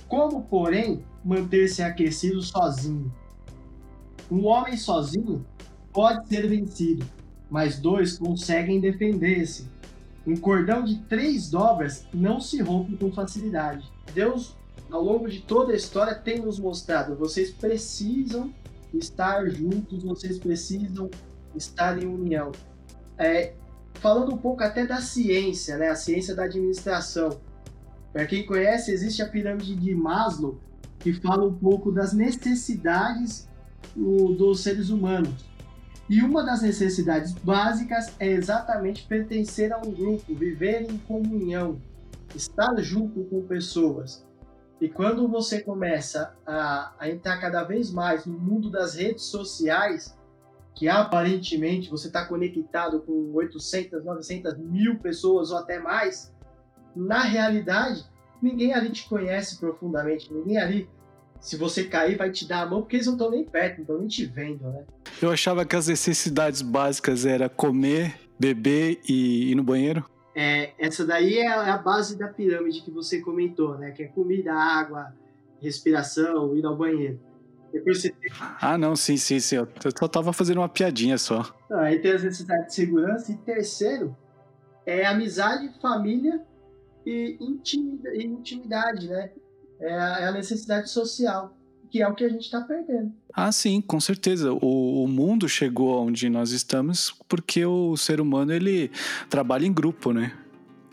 [0.06, 3.12] Como, porém, manter-se aquecido sozinho?
[4.30, 5.44] Um homem sozinho
[5.92, 7.06] pode ser vencido,
[7.50, 9.68] mas dois conseguem defender-se.
[10.26, 13.92] Um cordão de três dobras não se rompe com facilidade.
[14.14, 14.56] Deus,
[14.90, 18.52] ao longo de toda a história, tem nos mostrado: vocês precisam
[18.92, 21.10] estar juntos, vocês precisam
[21.54, 22.52] estar em união.
[23.18, 23.52] É,
[23.94, 25.88] falando um pouco até da ciência, né?
[25.88, 27.38] a ciência da administração.
[28.12, 30.58] Para quem conhece, existe a pirâmide de Maslow,
[31.00, 33.48] que fala um pouco das necessidades
[33.94, 35.44] dos seres humanos.
[36.08, 41.80] E uma das necessidades básicas é exatamente pertencer a um grupo, viver em comunhão,
[42.34, 44.24] estar junto com pessoas.
[44.80, 50.14] E quando você começa a, a entrar cada vez mais no mundo das redes sociais,
[50.74, 56.34] que aparentemente você está conectado com 800, 900 mil pessoas ou até mais,
[56.94, 58.04] na realidade,
[58.42, 60.90] ninguém ali te conhece profundamente, ninguém ali
[61.44, 63.82] se você cair, vai te dar a mão, porque eles não estão nem perto, não
[63.82, 64.82] estão nem te vendo, né?
[65.20, 70.02] Eu achava que as necessidades básicas era comer, beber e ir no banheiro.
[70.34, 73.90] É, essa daí é a base da pirâmide que você comentou, né?
[73.90, 75.14] Que é comida, água,
[75.60, 77.20] respiração, ir ao banheiro.
[77.70, 78.32] Depois você tem...
[78.58, 79.56] Ah, não, sim, sim, sim.
[79.56, 81.54] Eu só tava fazendo uma piadinha só.
[81.68, 83.30] Não, aí tem as necessidades de segurança.
[83.30, 84.16] E terceiro,
[84.86, 86.40] é amizade, família
[87.04, 87.36] e
[88.10, 89.30] intimidade, né?
[89.84, 91.54] É, é a, necessidade social,
[91.90, 93.12] que é o que a gente está perdendo.
[93.32, 94.52] Ah, sim, com certeza.
[94.52, 98.90] O, o, mundo chegou onde nós estamos porque o ser humano ele
[99.28, 100.32] trabalha em grupo, né?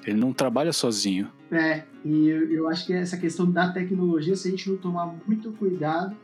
[0.06, 1.32] Ele não trabalha sozinho.
[1.52, 5.16] É, e eu, eu acho que essa questão da tecnologia, se a gente não tomar
[5.26, 6.16] muito cuidado,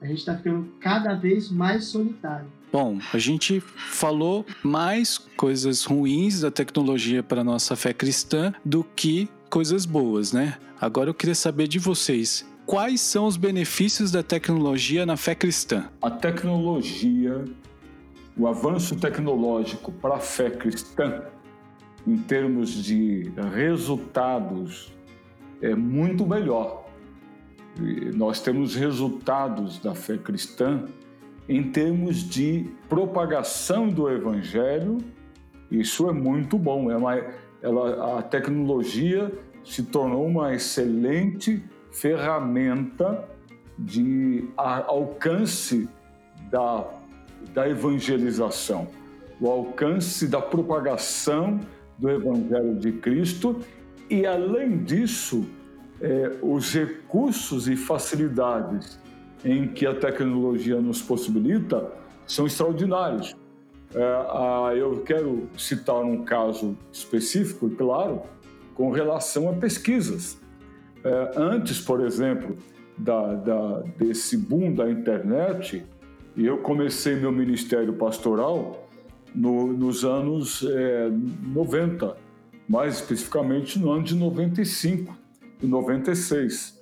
[0.00, 2.48] a gente está ficando cada vez mais solitário.
[2.72, 9.28] Bom, a gente falou mais coisas ruins da tecnologia para nossa fé cristã do que
[9.48, 10.56] coisas boas, né?
[10.80, 12.48] Agora eu queria saber de vocês.
[12.64, 15.90] quais são os benefícios da tecnologia na fé cristã?
[16.00, 17.44] A tecnologia,
[18.36, 21.24] o avanço tecnológico para a fé cristã,
[22.06, 24.92] em termos de resultados,
[25.60, 26.88] é muito melhor.
[28.14, 30.84] Nós temos resultados da fé cristã
[31.50, 34.98] em termos de propagação do evangelho.
[35.68, 36.92] Isso é muito bom.
[36.92, 37.20] É uma,
[37.60, 39.32] ela, a tecnologia
[39.64, 41.60] se tornou uma excelente
[41.90, 43.28] ferramenta
[43.76, 45.88] de alcance
[46.52, 46.86] da,
[47.52, 48.86] da evangelização,
[49.40, 51.58] o alcance da propagação
[51.98, 53.58] do Evangelho de Cristo
[54.08, 55.44] e, além disso,
[56.00, 58.99] é, os recursos e facilidades
[59.44, 61.90] em que a tecnologia nos possibilita
[62.26, 63.34] são extraordinários.
[63.94, 68.22] É, eu quero citar um caso específico, claro,
[68.74, 70.38] com relação a pesquisas.
[71.02, 72.56] É, antes, por exemplo,
[72.96, 75.84] da, da, desse boom da internet,
[76.36, 78.88] eu comecei meu ministério pastoral
[79.34, 82.16] no, nos anos é, 90,
[82.68, 85.16] mais especificamente no ano de 95
[85.62, 86.79] e 96.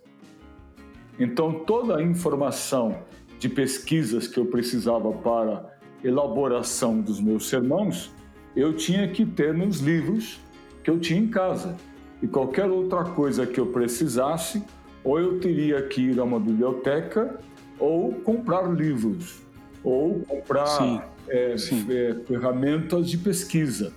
[1.18, 3.02] Então, toda a informação
[3.38, 8.10] de pesquisas que eu precisava para elaboração dos meus sermões,
[8.54, 10.40] eu tinha que ter nos livros
[10.82, 11.76] que eu tinha em casa
[12.22, 14.62] e qualquer outra coisa que eu precisasse,
[15.04, 17.38] ou eu teria que ir a uma biblioteca,
[17.78, 19.40] ou comprar livros,
[19.84, 21.86] ou comprar sim, é, sim.
[21.88, 23.92] É, ferramentas de pesquisa.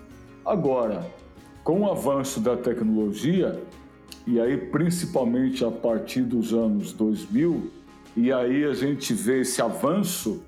[0.45, 1.05] Agora,
[1.63, 3.59] com o avanço da tecnologia,
[4.31, 7.69] e aí principalmente a partir dos anos 2000,
[8.15, 10.41] e aí a gente vê esse avanço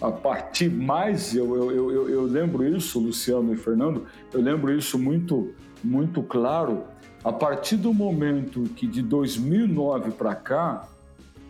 [0.00, 4.96] a partir mais, eu, eu, eu, eu lembro isso, Luciano e Fernando, eu lembro isso
[4.96, 6.84] muito, muito claro,
[7.24, 10.88] a partir do momento que de 2009 para cá,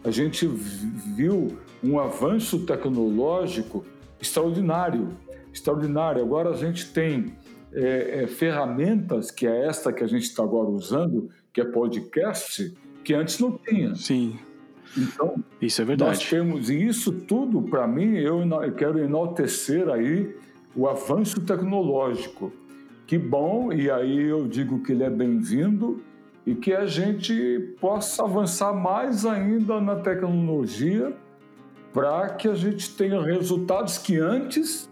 [0.02, 3.84] a gente viu um avanço tecnológico
[4.18, 5.08] extraordinário,
[5.52, 6.22] extraordinário.
[6.22, 7.34] Agora a gente tem
[7.72, 12.74] é, é, ferramentas, que é esta que a gente está agora usando, que é podcast,
[13.04, 13.94] que antes não tinha.
[13.94, 14.36] Sim.
[14.98, 16.10] Então, isso é verdade.
[16.10, 20.36] Nós temos e isso tudo para mim eu, eu quero enaltecer aí
[20.74, 22.52] o avanço tecnológico.
[23.06, 26.02] Que bom, e aí eu digo que ele é bem-vindo
[26.46, 31.14] e que a gente possa avançar mais ainda na tecnologia
[31.92, 34.90] para que a gente tenha resultados que antes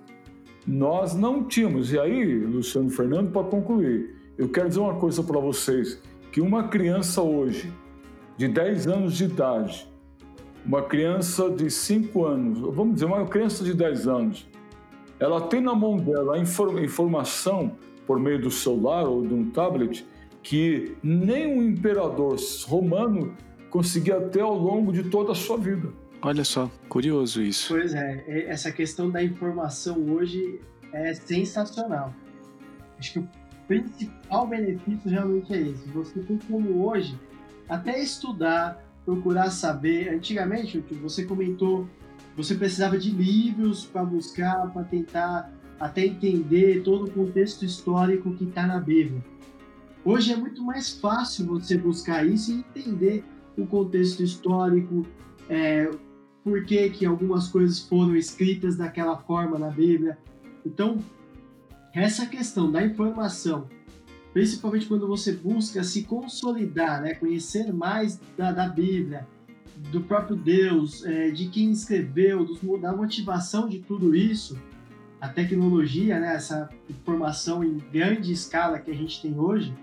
[0.67, 1.93] nós não tínhamos.
[1.93, 6.01] E aí, Luciano Fernando, para concluir, eu quero dizer uma coisa para vocês,
[6.33, 7.71] que uma criança hoje,
[8.39, 9.87] de 10 anos de idade,
[10.65, 14.49] uma criança de 5 anos, vamos dizer, uma criança de 10 anos,
[15.21, 20.07] ela tem na mão dela a informação por meio do celular ou de um tablet
[20.43, 23.37] que nem um imperador romano
[23.71, 25.91] conseguia ter ao longo de toda a sua vida.
[26.23, 27.69] Olha só, curioso isso.
[27.69, 30.61] Pois é, essa questão da informação hoje
[30.93, 32.15] é sensacional.
[32.99, 33.29] Acho que o
[33.81, 35.89] principal benefício realmente é esse.
[35.89, 37.19] Você tem como hoje
[37.69, 40.11] até estudar, procurar saber.
[40.11, 41.89] Antigamente, o que você comentou,
[42.37, 48.45] você precisava de livros para buscar, para tentar até entender todo o contexto histórico que
[48.45, 49.25] está na Bíblia.
[50.05, 53.25] Hoje é muito mais fácil você buscar isso e entender
[53.57, 55.07] o contexto histórico,
[55.49, 55.91] é,
[56.45, 60.19] por que, que algumas coisas foram escritas daquela forma na Bíblia.
[60.67, 60.99] Então,
[61.95, 63.69] essa questão da informação,
[64.33, 69.27] principalmente quando você busca se consolidar, né, conhecer mais da, da Bíblia,
[69.91, 74.59] do próprio Deus, é, de quem escreveu, dos, da motivação de tudo isso,
[75.21, 79.75] a tecnologia, né, essa informação em grande escala que a gente tem hoje,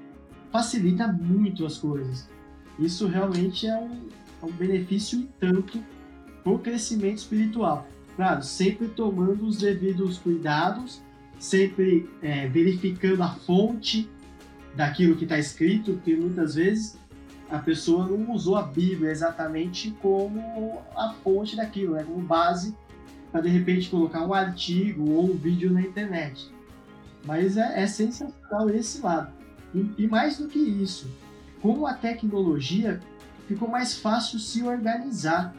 [0.52, 2.28] facilita muito as coisas.
[2.78, 4.08] Isso realmente é um,
[4.42, 5.84] é um benefício e tanto
[6.44, 7.88] para o crescimento espiritual.
[8.16, 11.02] Claro, sempre tomando os devidos cuidados,
[11.40, 14.10] sempre é, verificando a fonte
[14.76, 16.98] daquilo que está escrito, porque muitas vezes
[17.50, 22.76] a pessoa não usou a Bíblia exatamente como a fonte daquilo, né, como base
[23.32, 26.52] para de repente colocar um artigo ou um vídeo na internet.
[27.26, 29.32] Mas é, é sensacional esse lado.
[29.74, 31.10] E, e, mais do que isso,
[31.62, 33.00] com a tecnologia
[33.48, 35.56] ficou mais fácil se organizar.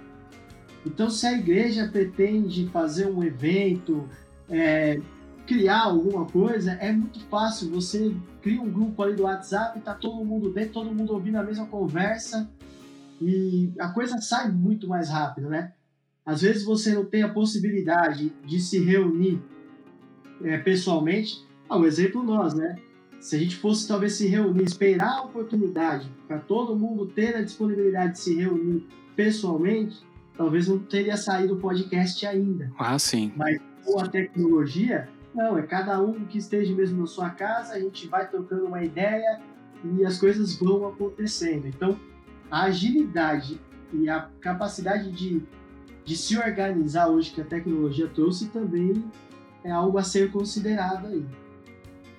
[0.85, 4.09] Então, se a igreja pretende fazer um evento,
[4.49, 5.01] é,
[5.51, 7.71] criar alguma coisa, é muito fácil.
[7.71, 11.43] Você cria um grupo ali do WhatsApp, tá todo mundo dentro, todo mundo ouvindo a
[11.43, 12.49] mesma conversa
[13.21, 15.73] e a coisa sai muito mais rápido, né?
[16.25, 19.43] Às vezes você não tem a possibilidade de se reunir
[20.41, 21.45] é, pessoalmente.
[21.69, 22.77] Ah, um exemplo nós, né?
[23.19, 27.43] se a gente fosse talvez se reunir, esperar a oportunidade para todo mundo ter a
[27.43, 28.87] disponibilidade de se reunir
[29.17, 29.99] pessoalmente,
[30.37, 32.73] talvez não teria saído o podcast ainda.
[32.79, 33.33] Ah, sim.
[33.37, 37.81] Mas com a tecnologia, não, é cada um que esteja mesmo na sua casa, a
[37.81, 39.41] gente vai trocando uma ideia
[39.85, 41.67] e as coisas vão acontecendo.
[41.67, 41.97] Então,
[42.51, 43.61] a agilidade
[43.93, 45.43] e a capacidade de,
[46.05, 49.05] de se organizar hoje que a tecnologia trouxe também
[49.63, 51.25] é algo a ser considerado aí.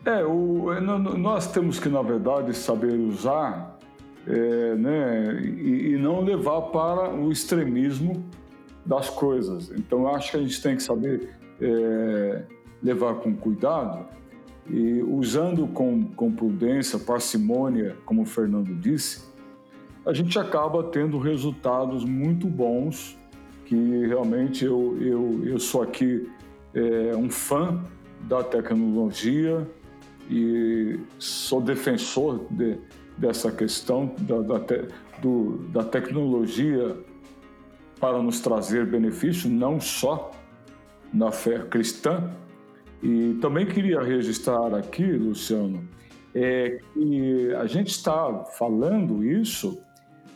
[0.06, 3.78] É, o, é, nós temos que, na verdade, saber usar
[4.26, 8.24] é, né, e, e, não levar para o extremismo
[8.86, 9.70] das coisas.
[9.72, 12.44] Então, acho que a gente tem que saber é,
[12.82, 14.06] levar com cuidado
[14.70, 19.30] e usando com, com prudência, parcimônia, como o Fernando disse,
[20.06, 23.18] a gente acaba tendo resultados muito bons
[23.66, 26.30] que realmente eu, eu, eu sou aqui
[26.74, 27.82] é, um fã
[28.28, 29.68] da tecnologia,
[30.32, 32.78] e sou defensor de,
[33.18, 34.88] dessa questão da, da, te,
[35.22, 36.96] do, da tecnologia
[38.00, 40.32] para nos trazer benefício, não só
[41.14, 42.32] na fé cristã.
[43.02, 45.88] E também queria registrar aqui, Luciano,
[46.34, 49.82] é que a gente está falando isso,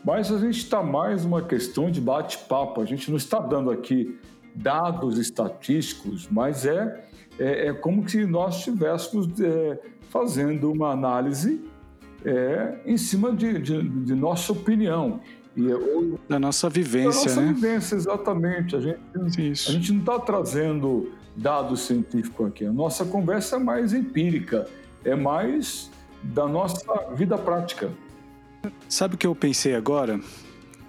[0.04, 2.82] mas a gente está mais uma questão de bate-papo.
[2.82, 4.18] A gente não está dando aqui
[4.56, 7.06] dados estatísticos, mas é
[7.40, 11.62] é, é como se nós estivéssemos é, fazendo uma análise
[12.24, 15.20] é, em cima de, de, de nossa opinião.
[15.56, 15.76] E, é
[16.28, 17.54] da nossa vivência, da nossa né?
[17.54, 18.76] vivência, exatamente.
[18.76, 19.00] A gente,
[19.52, 22.66] a gente não está trazendo dados científicos aqui.
[22.66, 24.68] A nossa conversa é mais empírica,
[25.04, 25.92] é mais
[26.24, 27.92] da nossa vida prática.
[28.90, 30.20] Sabe o que eu pensei agora?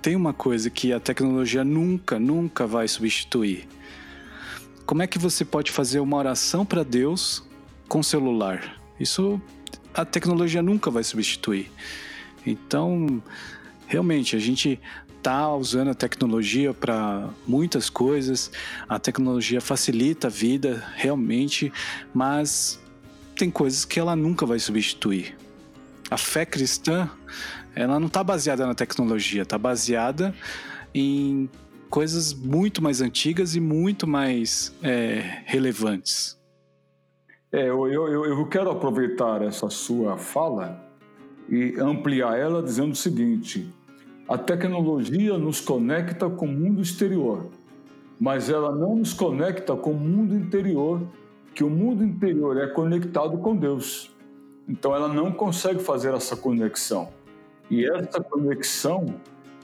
[0.01, 3.69] Tem uma coisa que a tecnologia nunca, nunca vai substituir
[4.87, 7.43] como é que você pode fazer uma oração para Deus
[7.89, 8.81] com celular?
[9.01, 9.41] Isso
[9.93, 11.73] a tecnologia nunca vai substituir.
[12.47, 13.21] Então,
[13.89, 14.81] realmente, a gente
[15.27, 18.49] está usando a tecnologia para muitas coisas,
[18.89, 21.73] a tecnologia facilita a vida, realmente,
[22.15, 22.81] mas
[23.35, 25.37] tem coisas que ela nunca vai substituir.
[26.09, 27.11] A fé cristã,
[27.75, 30.33] ela não está baseada na tecnologia, está baseada
[30.95, 31.51] em
[31.91, 36.39] coisas muito mais antigas e muito mais é, relevantes.
[37.51, 40.81] É, eu, eu, eu quero aproveitar essa sua fala
[41.49, 43.69] e ampliar ela dizendo o seguinte:
[44.29, 47.47] a tecnologia nos conecta com o mundo exterior,
[48.19, 51.01] mas ela não nos conecta com o mundo interior,
[51.55, 54.15] que o mundo interior é conectado com Deus.
[54.69, 57.09] Então ela não consegue fazer essa conexão.
[57.71, 59.07] E essa conexão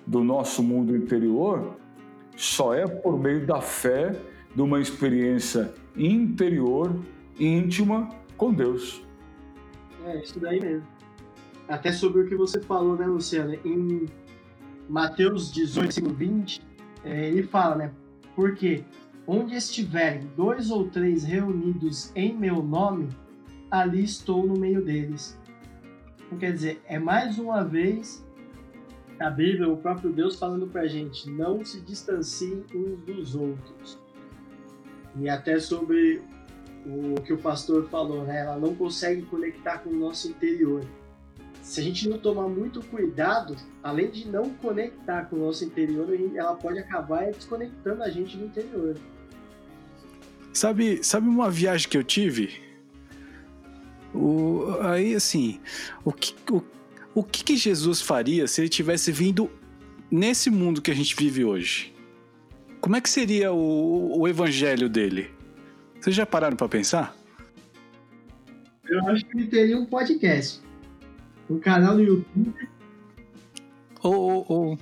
[0.07, 1.77] do nosso mundo interior
[2.37, 4.15] só é por meio da fé,
[4.55, 6.95] de uma experiência interior,
[7.39, 9.03] íntima com Deus.
[10.07, 10.87] É, isso daí mesmo.
[11.69, 13.57] Até sobre o que você falou, né, Luciana?
[13.65, 14.07] Em
[14.93, 16.63] Mateus 18, 20,
[17.03, 17.95] é, ele fala, né?
[18.37, 18.85] Porque
[19.27, 23.09] onde estiverem dois ou três reunidos em meu nome,
[23.71, 25.41] ali estou no meio deles.
[26.27, 28.23] Então, quer dizer, é mais uma vez
[29.19, 33.99] a Bíblia, o próprio Deus falando pra gente, não se distanciem uns dos outros.
[35.17, 36.21] E até sobre
[36.85, 38.41] o que o pastor falou, né?
[38.41, 40.85] Ela não consegue conectar com o nosso interior.
[41.63, 46.09] Se a gente não tomar muito cuidado, além de não conectar com o nosso interior,
[46.35, 48.97] ela pode acabar desconectando a gente do interior.
[50.53, 52.61] Sabe, sabe uma viagem que eu tive?
[54.13, 55.61] O, aí, assim,
[56.05, 56.63] o que, o,
[57.15, 59.49] o que, que Jesus faria se ele tivesse vindo
[60.11, 61.95] nesse mundo que a gente vive hoje?
[62.81, 65.31] Como é que seria o, o evangelho dele?
[66.01, 67.17] Vocês já pararam para pensar?
[68.89, 70.61] Eu acho que ele teria um podcast.
[71.53, 72.55] Um canal no YouTube.
[74.03, 74.79] Ou, ou, ou,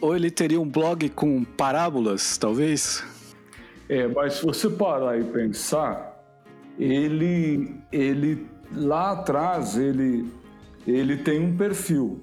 [0.00, 3.04] ou ele teria um blog com parábolas, talvez?
[3.88, 6.24] É, mas se você parar e pensar,
[6.78, 10.26] ele, ele lá atrás, ele
[10.86, 12.20] ele tem um perfil.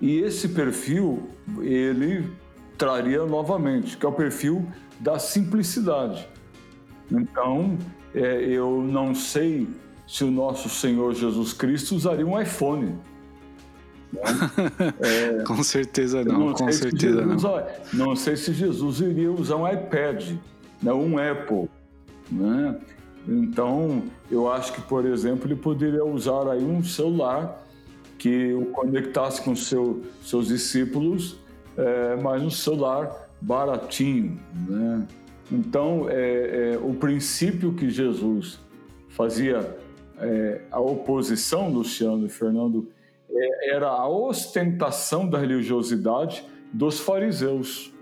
[0.00, 1.28] E esse perfil
[1.60, 2.28] ele
[2.76, 4.66] traria novamente, que é o perfil
[5.00, 6.28] da simplicidade.
[7.10, 7.78] Então,
[8.14, 9.68] é, eu não sei
[10.06, 12.96] se o nosso Senhor Jesus Cristo usaria um iPhone.
[15.00, 18.06] É, com certeza não, não com certeza Jesus, não.
[18.06, 20.36] Não sei se Jesus iria usar um iPad,
[20.80, 21.68] né, um Apple.
[22.30, 22.78] Né?
[23.26, 27.60] Então, eu acho que, por exemplo, ele poderia usar aí um celular
[28.16, 31.36] que o conectasse com seu, seus discípulos,
[31.76, 35.06] é, mas um celular baratinho, né?
[35.50, 38.58] Então, é, é, o princípio que Jesus
[39.10, 39.76] fazia
[40.18, 42.88] é, a oposição, Luciano e Fernando,
[43.30, 47.92] é, era a ostentação da religiosidade dos fariseus,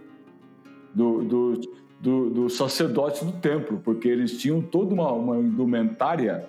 [0.95, 1.61] do, do,
[2.01, 6.47] do, do sacerdote do templo, porque eles tinham toda uma, uma indumentária,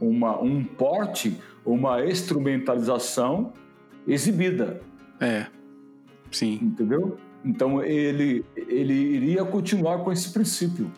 [0.00, 3.52] uma, um porte, uma instrumentalização
[4.06, 4.80] exibida.
[5.20, 5.46] É,
[6.30, 6.58] sim.
[6.60, 7.16] Entendeu?
[7.44, 10.90] Então ele, ele iria continuar com esse princípio.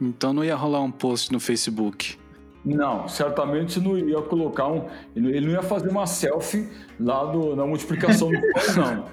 [0.00, 2.18] Então não ia rolar um post no Facebook.
[2.64, 4.86] Não, certamente não ia colocar um.
[5.16, 9.08] Ele não ia fazer uma selfie lá do, na multiplicação do pão, não.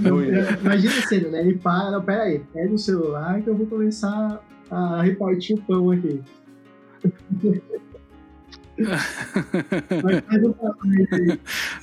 [0.00, 1.40] não imagina a cena, né?
[1.40, 4.40] Ele para, não, pera aí, pega o celular que eu vou começar
[4.70, 6.22] a repartir o pão aqui.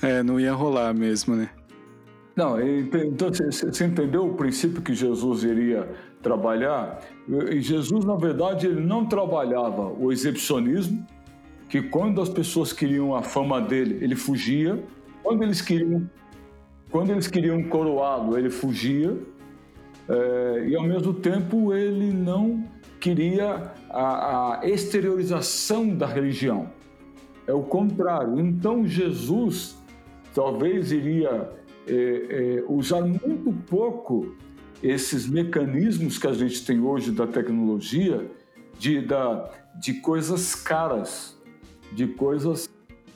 [0.01, 1.49] é, não ia rolar mesmo, né?
[2.35, 5.89] Não, então você entendeu o princípio que Jesus iria
[6.25, 7.01] trabalhar?
[7.51, 11.05] E Jesus, na verdade, ele não trabalhava o exibicionismo,
[11.69, 14.83] que quando as pessoas queriam a fama dele, ele fugia.
[15.21, 16.09] Quando eles queriam,
[16.89, 19.15] quando eles queriam coroá-lo, ele fugia.
[20.09, 22.63] É, e ao mesmo tempo ele não
[22.99, 26.69] queria a, a exteriorização da religião.
[27.45, 28.39] É o contrário.
[28.39, 29.77] Então Jesus
[30.33, 31.49] talvez iria
[31.87, 34.35] é, é, usar muito pouco
[34.87, 38.29] esses mecanismos que a gente tem hoje da tecnologia
[38.77, 41.35] de, da, de coisas caras,
[41.91, 42.69] de coisas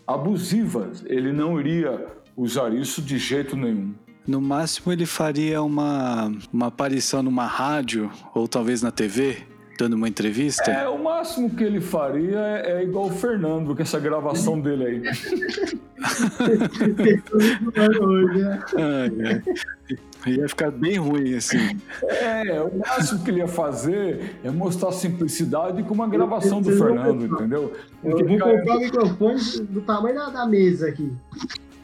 [0.08, 1.04] abusivas.
[1.06, 3.94] Ele não iria usar isso de jeito nenhum.
[4.26, 9.38] No máximo, ele faria uma, uma aparição numa rádio ou talvez na TV,
[9.78, 10.72] dando uma entrevista?
[10.72, 10.90] É,
[11.20, 15.04] máximo que ele faria é, é igual o Fernando, com essa gravação dele aí.
[20.26, 21.78] Ia ficar bem ruim, assim.
[22.04, 27.26] É, o máximo que ele ia fazer é mostrar simplicidade com uma gravação do Fernando,
[27.26, 27.74] entendeu?
[28.04, 31.12] Eu vou comprar o microfone do tamanho da, da mesa aqui.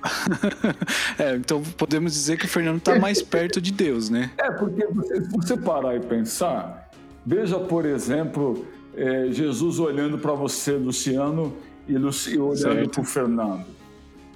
[1.17, 4.29] é, então podemos dizer que o Fernando está mais perto de Deus, né?
[4.37, 6.89] É, porque você, se você parar e pensar,
[7.25, 8.65] veja, por exemplo,
[8.95, 11.53] é, Jesus olhando para você, Luciano,
[11.87, 13.65] e, Luci, olhando para o Fernando.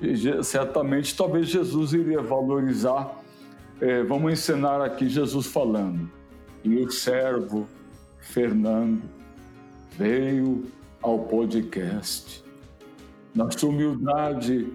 [0.01, 3.19] E, certamente, talvez Jesus iria valorizar
[3.81, 6.11] é, vamos ensinar aqui Jesus falando.
[6.63, 7.65] E o servo
[8.19, 9.01] Fernando
[9.91, 10.65] veio
[11.01, 12.43] ao podcast.
[13.33, 14.73] Na sua humildade,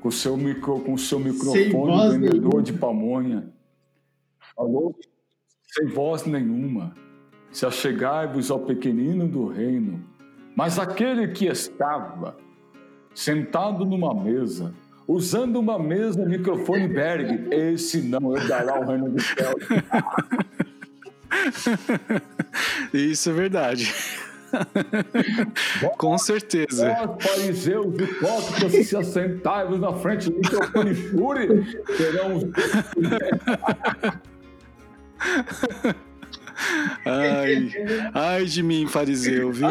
[0.00, 2.62] com seu micro, com seu microfone, vendedor nenhuma.
[2.62, 3.52] de pamonha,
[4.56, 4.96] falou
[5.66, 6.94] sem voz nenhuma.
[7.50, 10.04] Se achegai-vos ao pequenino do reino,
[10.54, 12.36] mas aquele que estava
[13.14, 14.72] sentado numa mesa,
[15.08, 17.48] usando uma mesa microfone Berg.
[17.50, 19.54] Esse não herdará o reino do céu.
[22.92, 23.92] Isso é verdade.
[25.98, 27.16] Com certeza.
[27.18, 31.48] Os fariseus hipócritas se assentai na frente do microfone fúria
[31.96, 32.40] terão
[37.04, 37.70] ai,
[38.14, 39.68] ai de mim, fariseu, viu?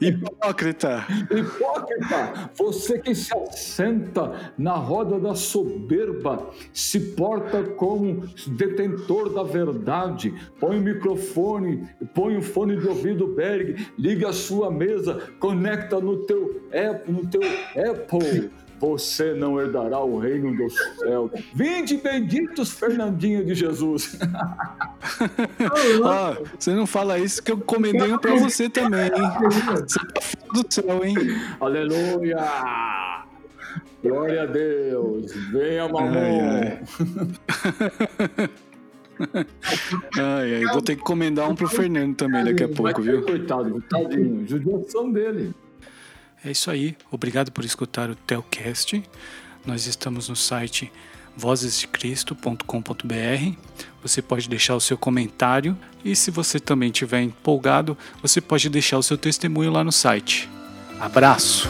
[0.00, 1.06] Hipócrita.
[1.30, 10.34] Hipócrita, você que se assenta na roda da soberba, se porta como detentor da verdade,
[10.58, 16.24] põe o microfone, põe o fone de ouvido Berg, liga a sua mesa, conecta no
[16.24, 17.42] teu Apple, no teu
[17.90, 18.50] Apple
[18.82, 21.30] você não herdará o reino do céu.
[21.54, 24.18] Vinde benditos Fernandinho de Jesus.
[26.04, 29.30] ah, você não fala isso que eu encomendei um pra você também, hein?
[29.72, 31.14] Você tá fora do céu, hein?
[31.60, 33.24] Aleluia!
[34.02, 35.32] Glória a Deus!
[35.52, 36.80] Venha, mamão!
[40.18, 43.22] Ai, ai, vou ter que encomendar um pro Fernando também daqui a pouco, viu?
[43.22, 45.54] Coitado, tadinho, judiação dele.
[46.44, 46.96] É isso aí.
[47.10, 49.02] Obrigado por escutar o Telcast.
[49.64, 50.92] Nós estamos no site
[51.36, 53.56] vozesdecristo.com.br.
[54.02, 58.98] Você pode deixar o seu comentário e se você também estiver empolgado, você pode deixar
[58.98, 60.48] o seu testemunho lá no site.
[61.00, 61.68] Abraço!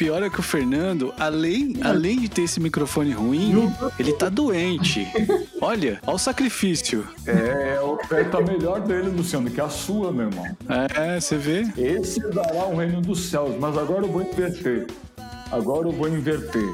[0.00, 5.06] Pior é que o Fernando, além, além de ter esse microfone ruim, ele tá doente.
[5.60, 7.06] Olha, olha o sacrifício.
[7.26, 10.56] É, a oferta melhor dele, Luciano, que a sua, meu irmão.
[10.96, 11.70] É, você vê?
[11.76, 14.86] Esse dará o reino dos céus, mas agora eu vou inverter.
[15.52, 16.68] Agora eu vou inverter.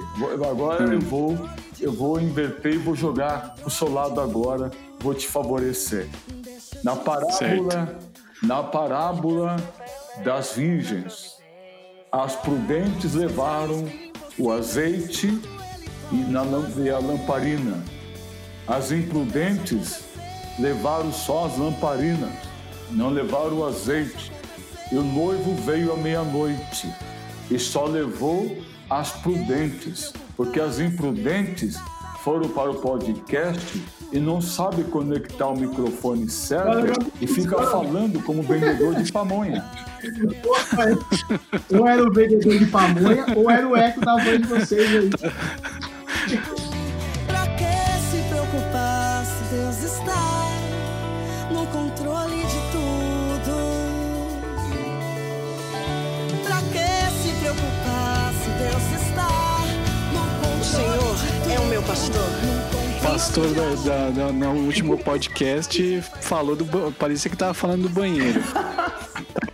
[0.49, 1.49] Agora eu vou,
[1.81, 4.71] eu vou inverter e vou jogar o seu lado agora.
[5.01, 6.07] Vou te favorecer.
[6.85, 7.97] Na parábola, Certo.
[8.41, 9.57] na parábola
[10.23, 11.36] das virgens,
[12.23, 13.87] as prudentes levaram
[14.39, 15.39] o azeite
[16.13, 17.83] e, a lamparina.
[18.67, 20.01] As imprudentes
[20.59, 22.33] levaram só as lamparinas,
[22.91, 24.33] não levaram o azeite.
[24.91, 26.93] E o noivo veio à meia-noite
[27.51, 28.57] e só levou
[28.89, 31.77] as prudentes, porque as imprudentes
[32.27, 33.81] foram para o podcast
[34.13, 39.65] e não sabe conectar o microfone certo e fica falando como vendedor de pamonha.
[41.73, 45.11] Ou era o vendedor de pamonha, ou era o eco da voz de vocês aí.
[61.87, 62.23] Pastor.
[63.03, 66.93] Pastor da, da- da- no último podcast falou do.
[66.93, 68.43] Parecia que tava falando do banheiro.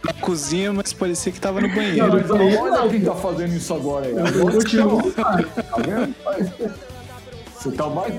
[0.05, 2.13] Na cozinha, mas parecia que tava no banheiro.
[2.13, 4.13] Mas olha quem tá fazendo isso agora aí.
[4.19, 5.03] Agora Continua.
[5.13, 6.15] Tá vendo?
[7.55, 8.15] Você tá mais,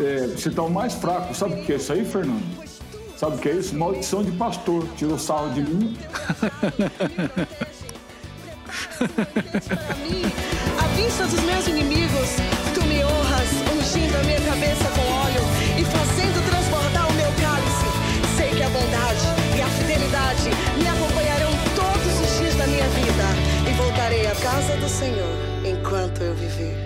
[0.00, 1.34] é, você tá o mais fraco.
[1.34, 2.42] Sabe o que é isso aí, Fernando?
[3.16, 3.74] Sabe o que é isso?
[3.76, 4.86] Maldição de pastor.
[4.96, 5.96] Tirou sarro de mim.
[10.78, 12.36] À vista dos meus inimigos,
[14.56, 15.42] cabeça com óleo
[15.78, 17.86] e fazendo transbordar o meu cálice.
[18.36, 23.24] Sei que a bondade e a fidelidade me acompanharão todos os dias da minha vida
[23.68, 26.85] e voltarei à casa do Senhor enquanto eu viver.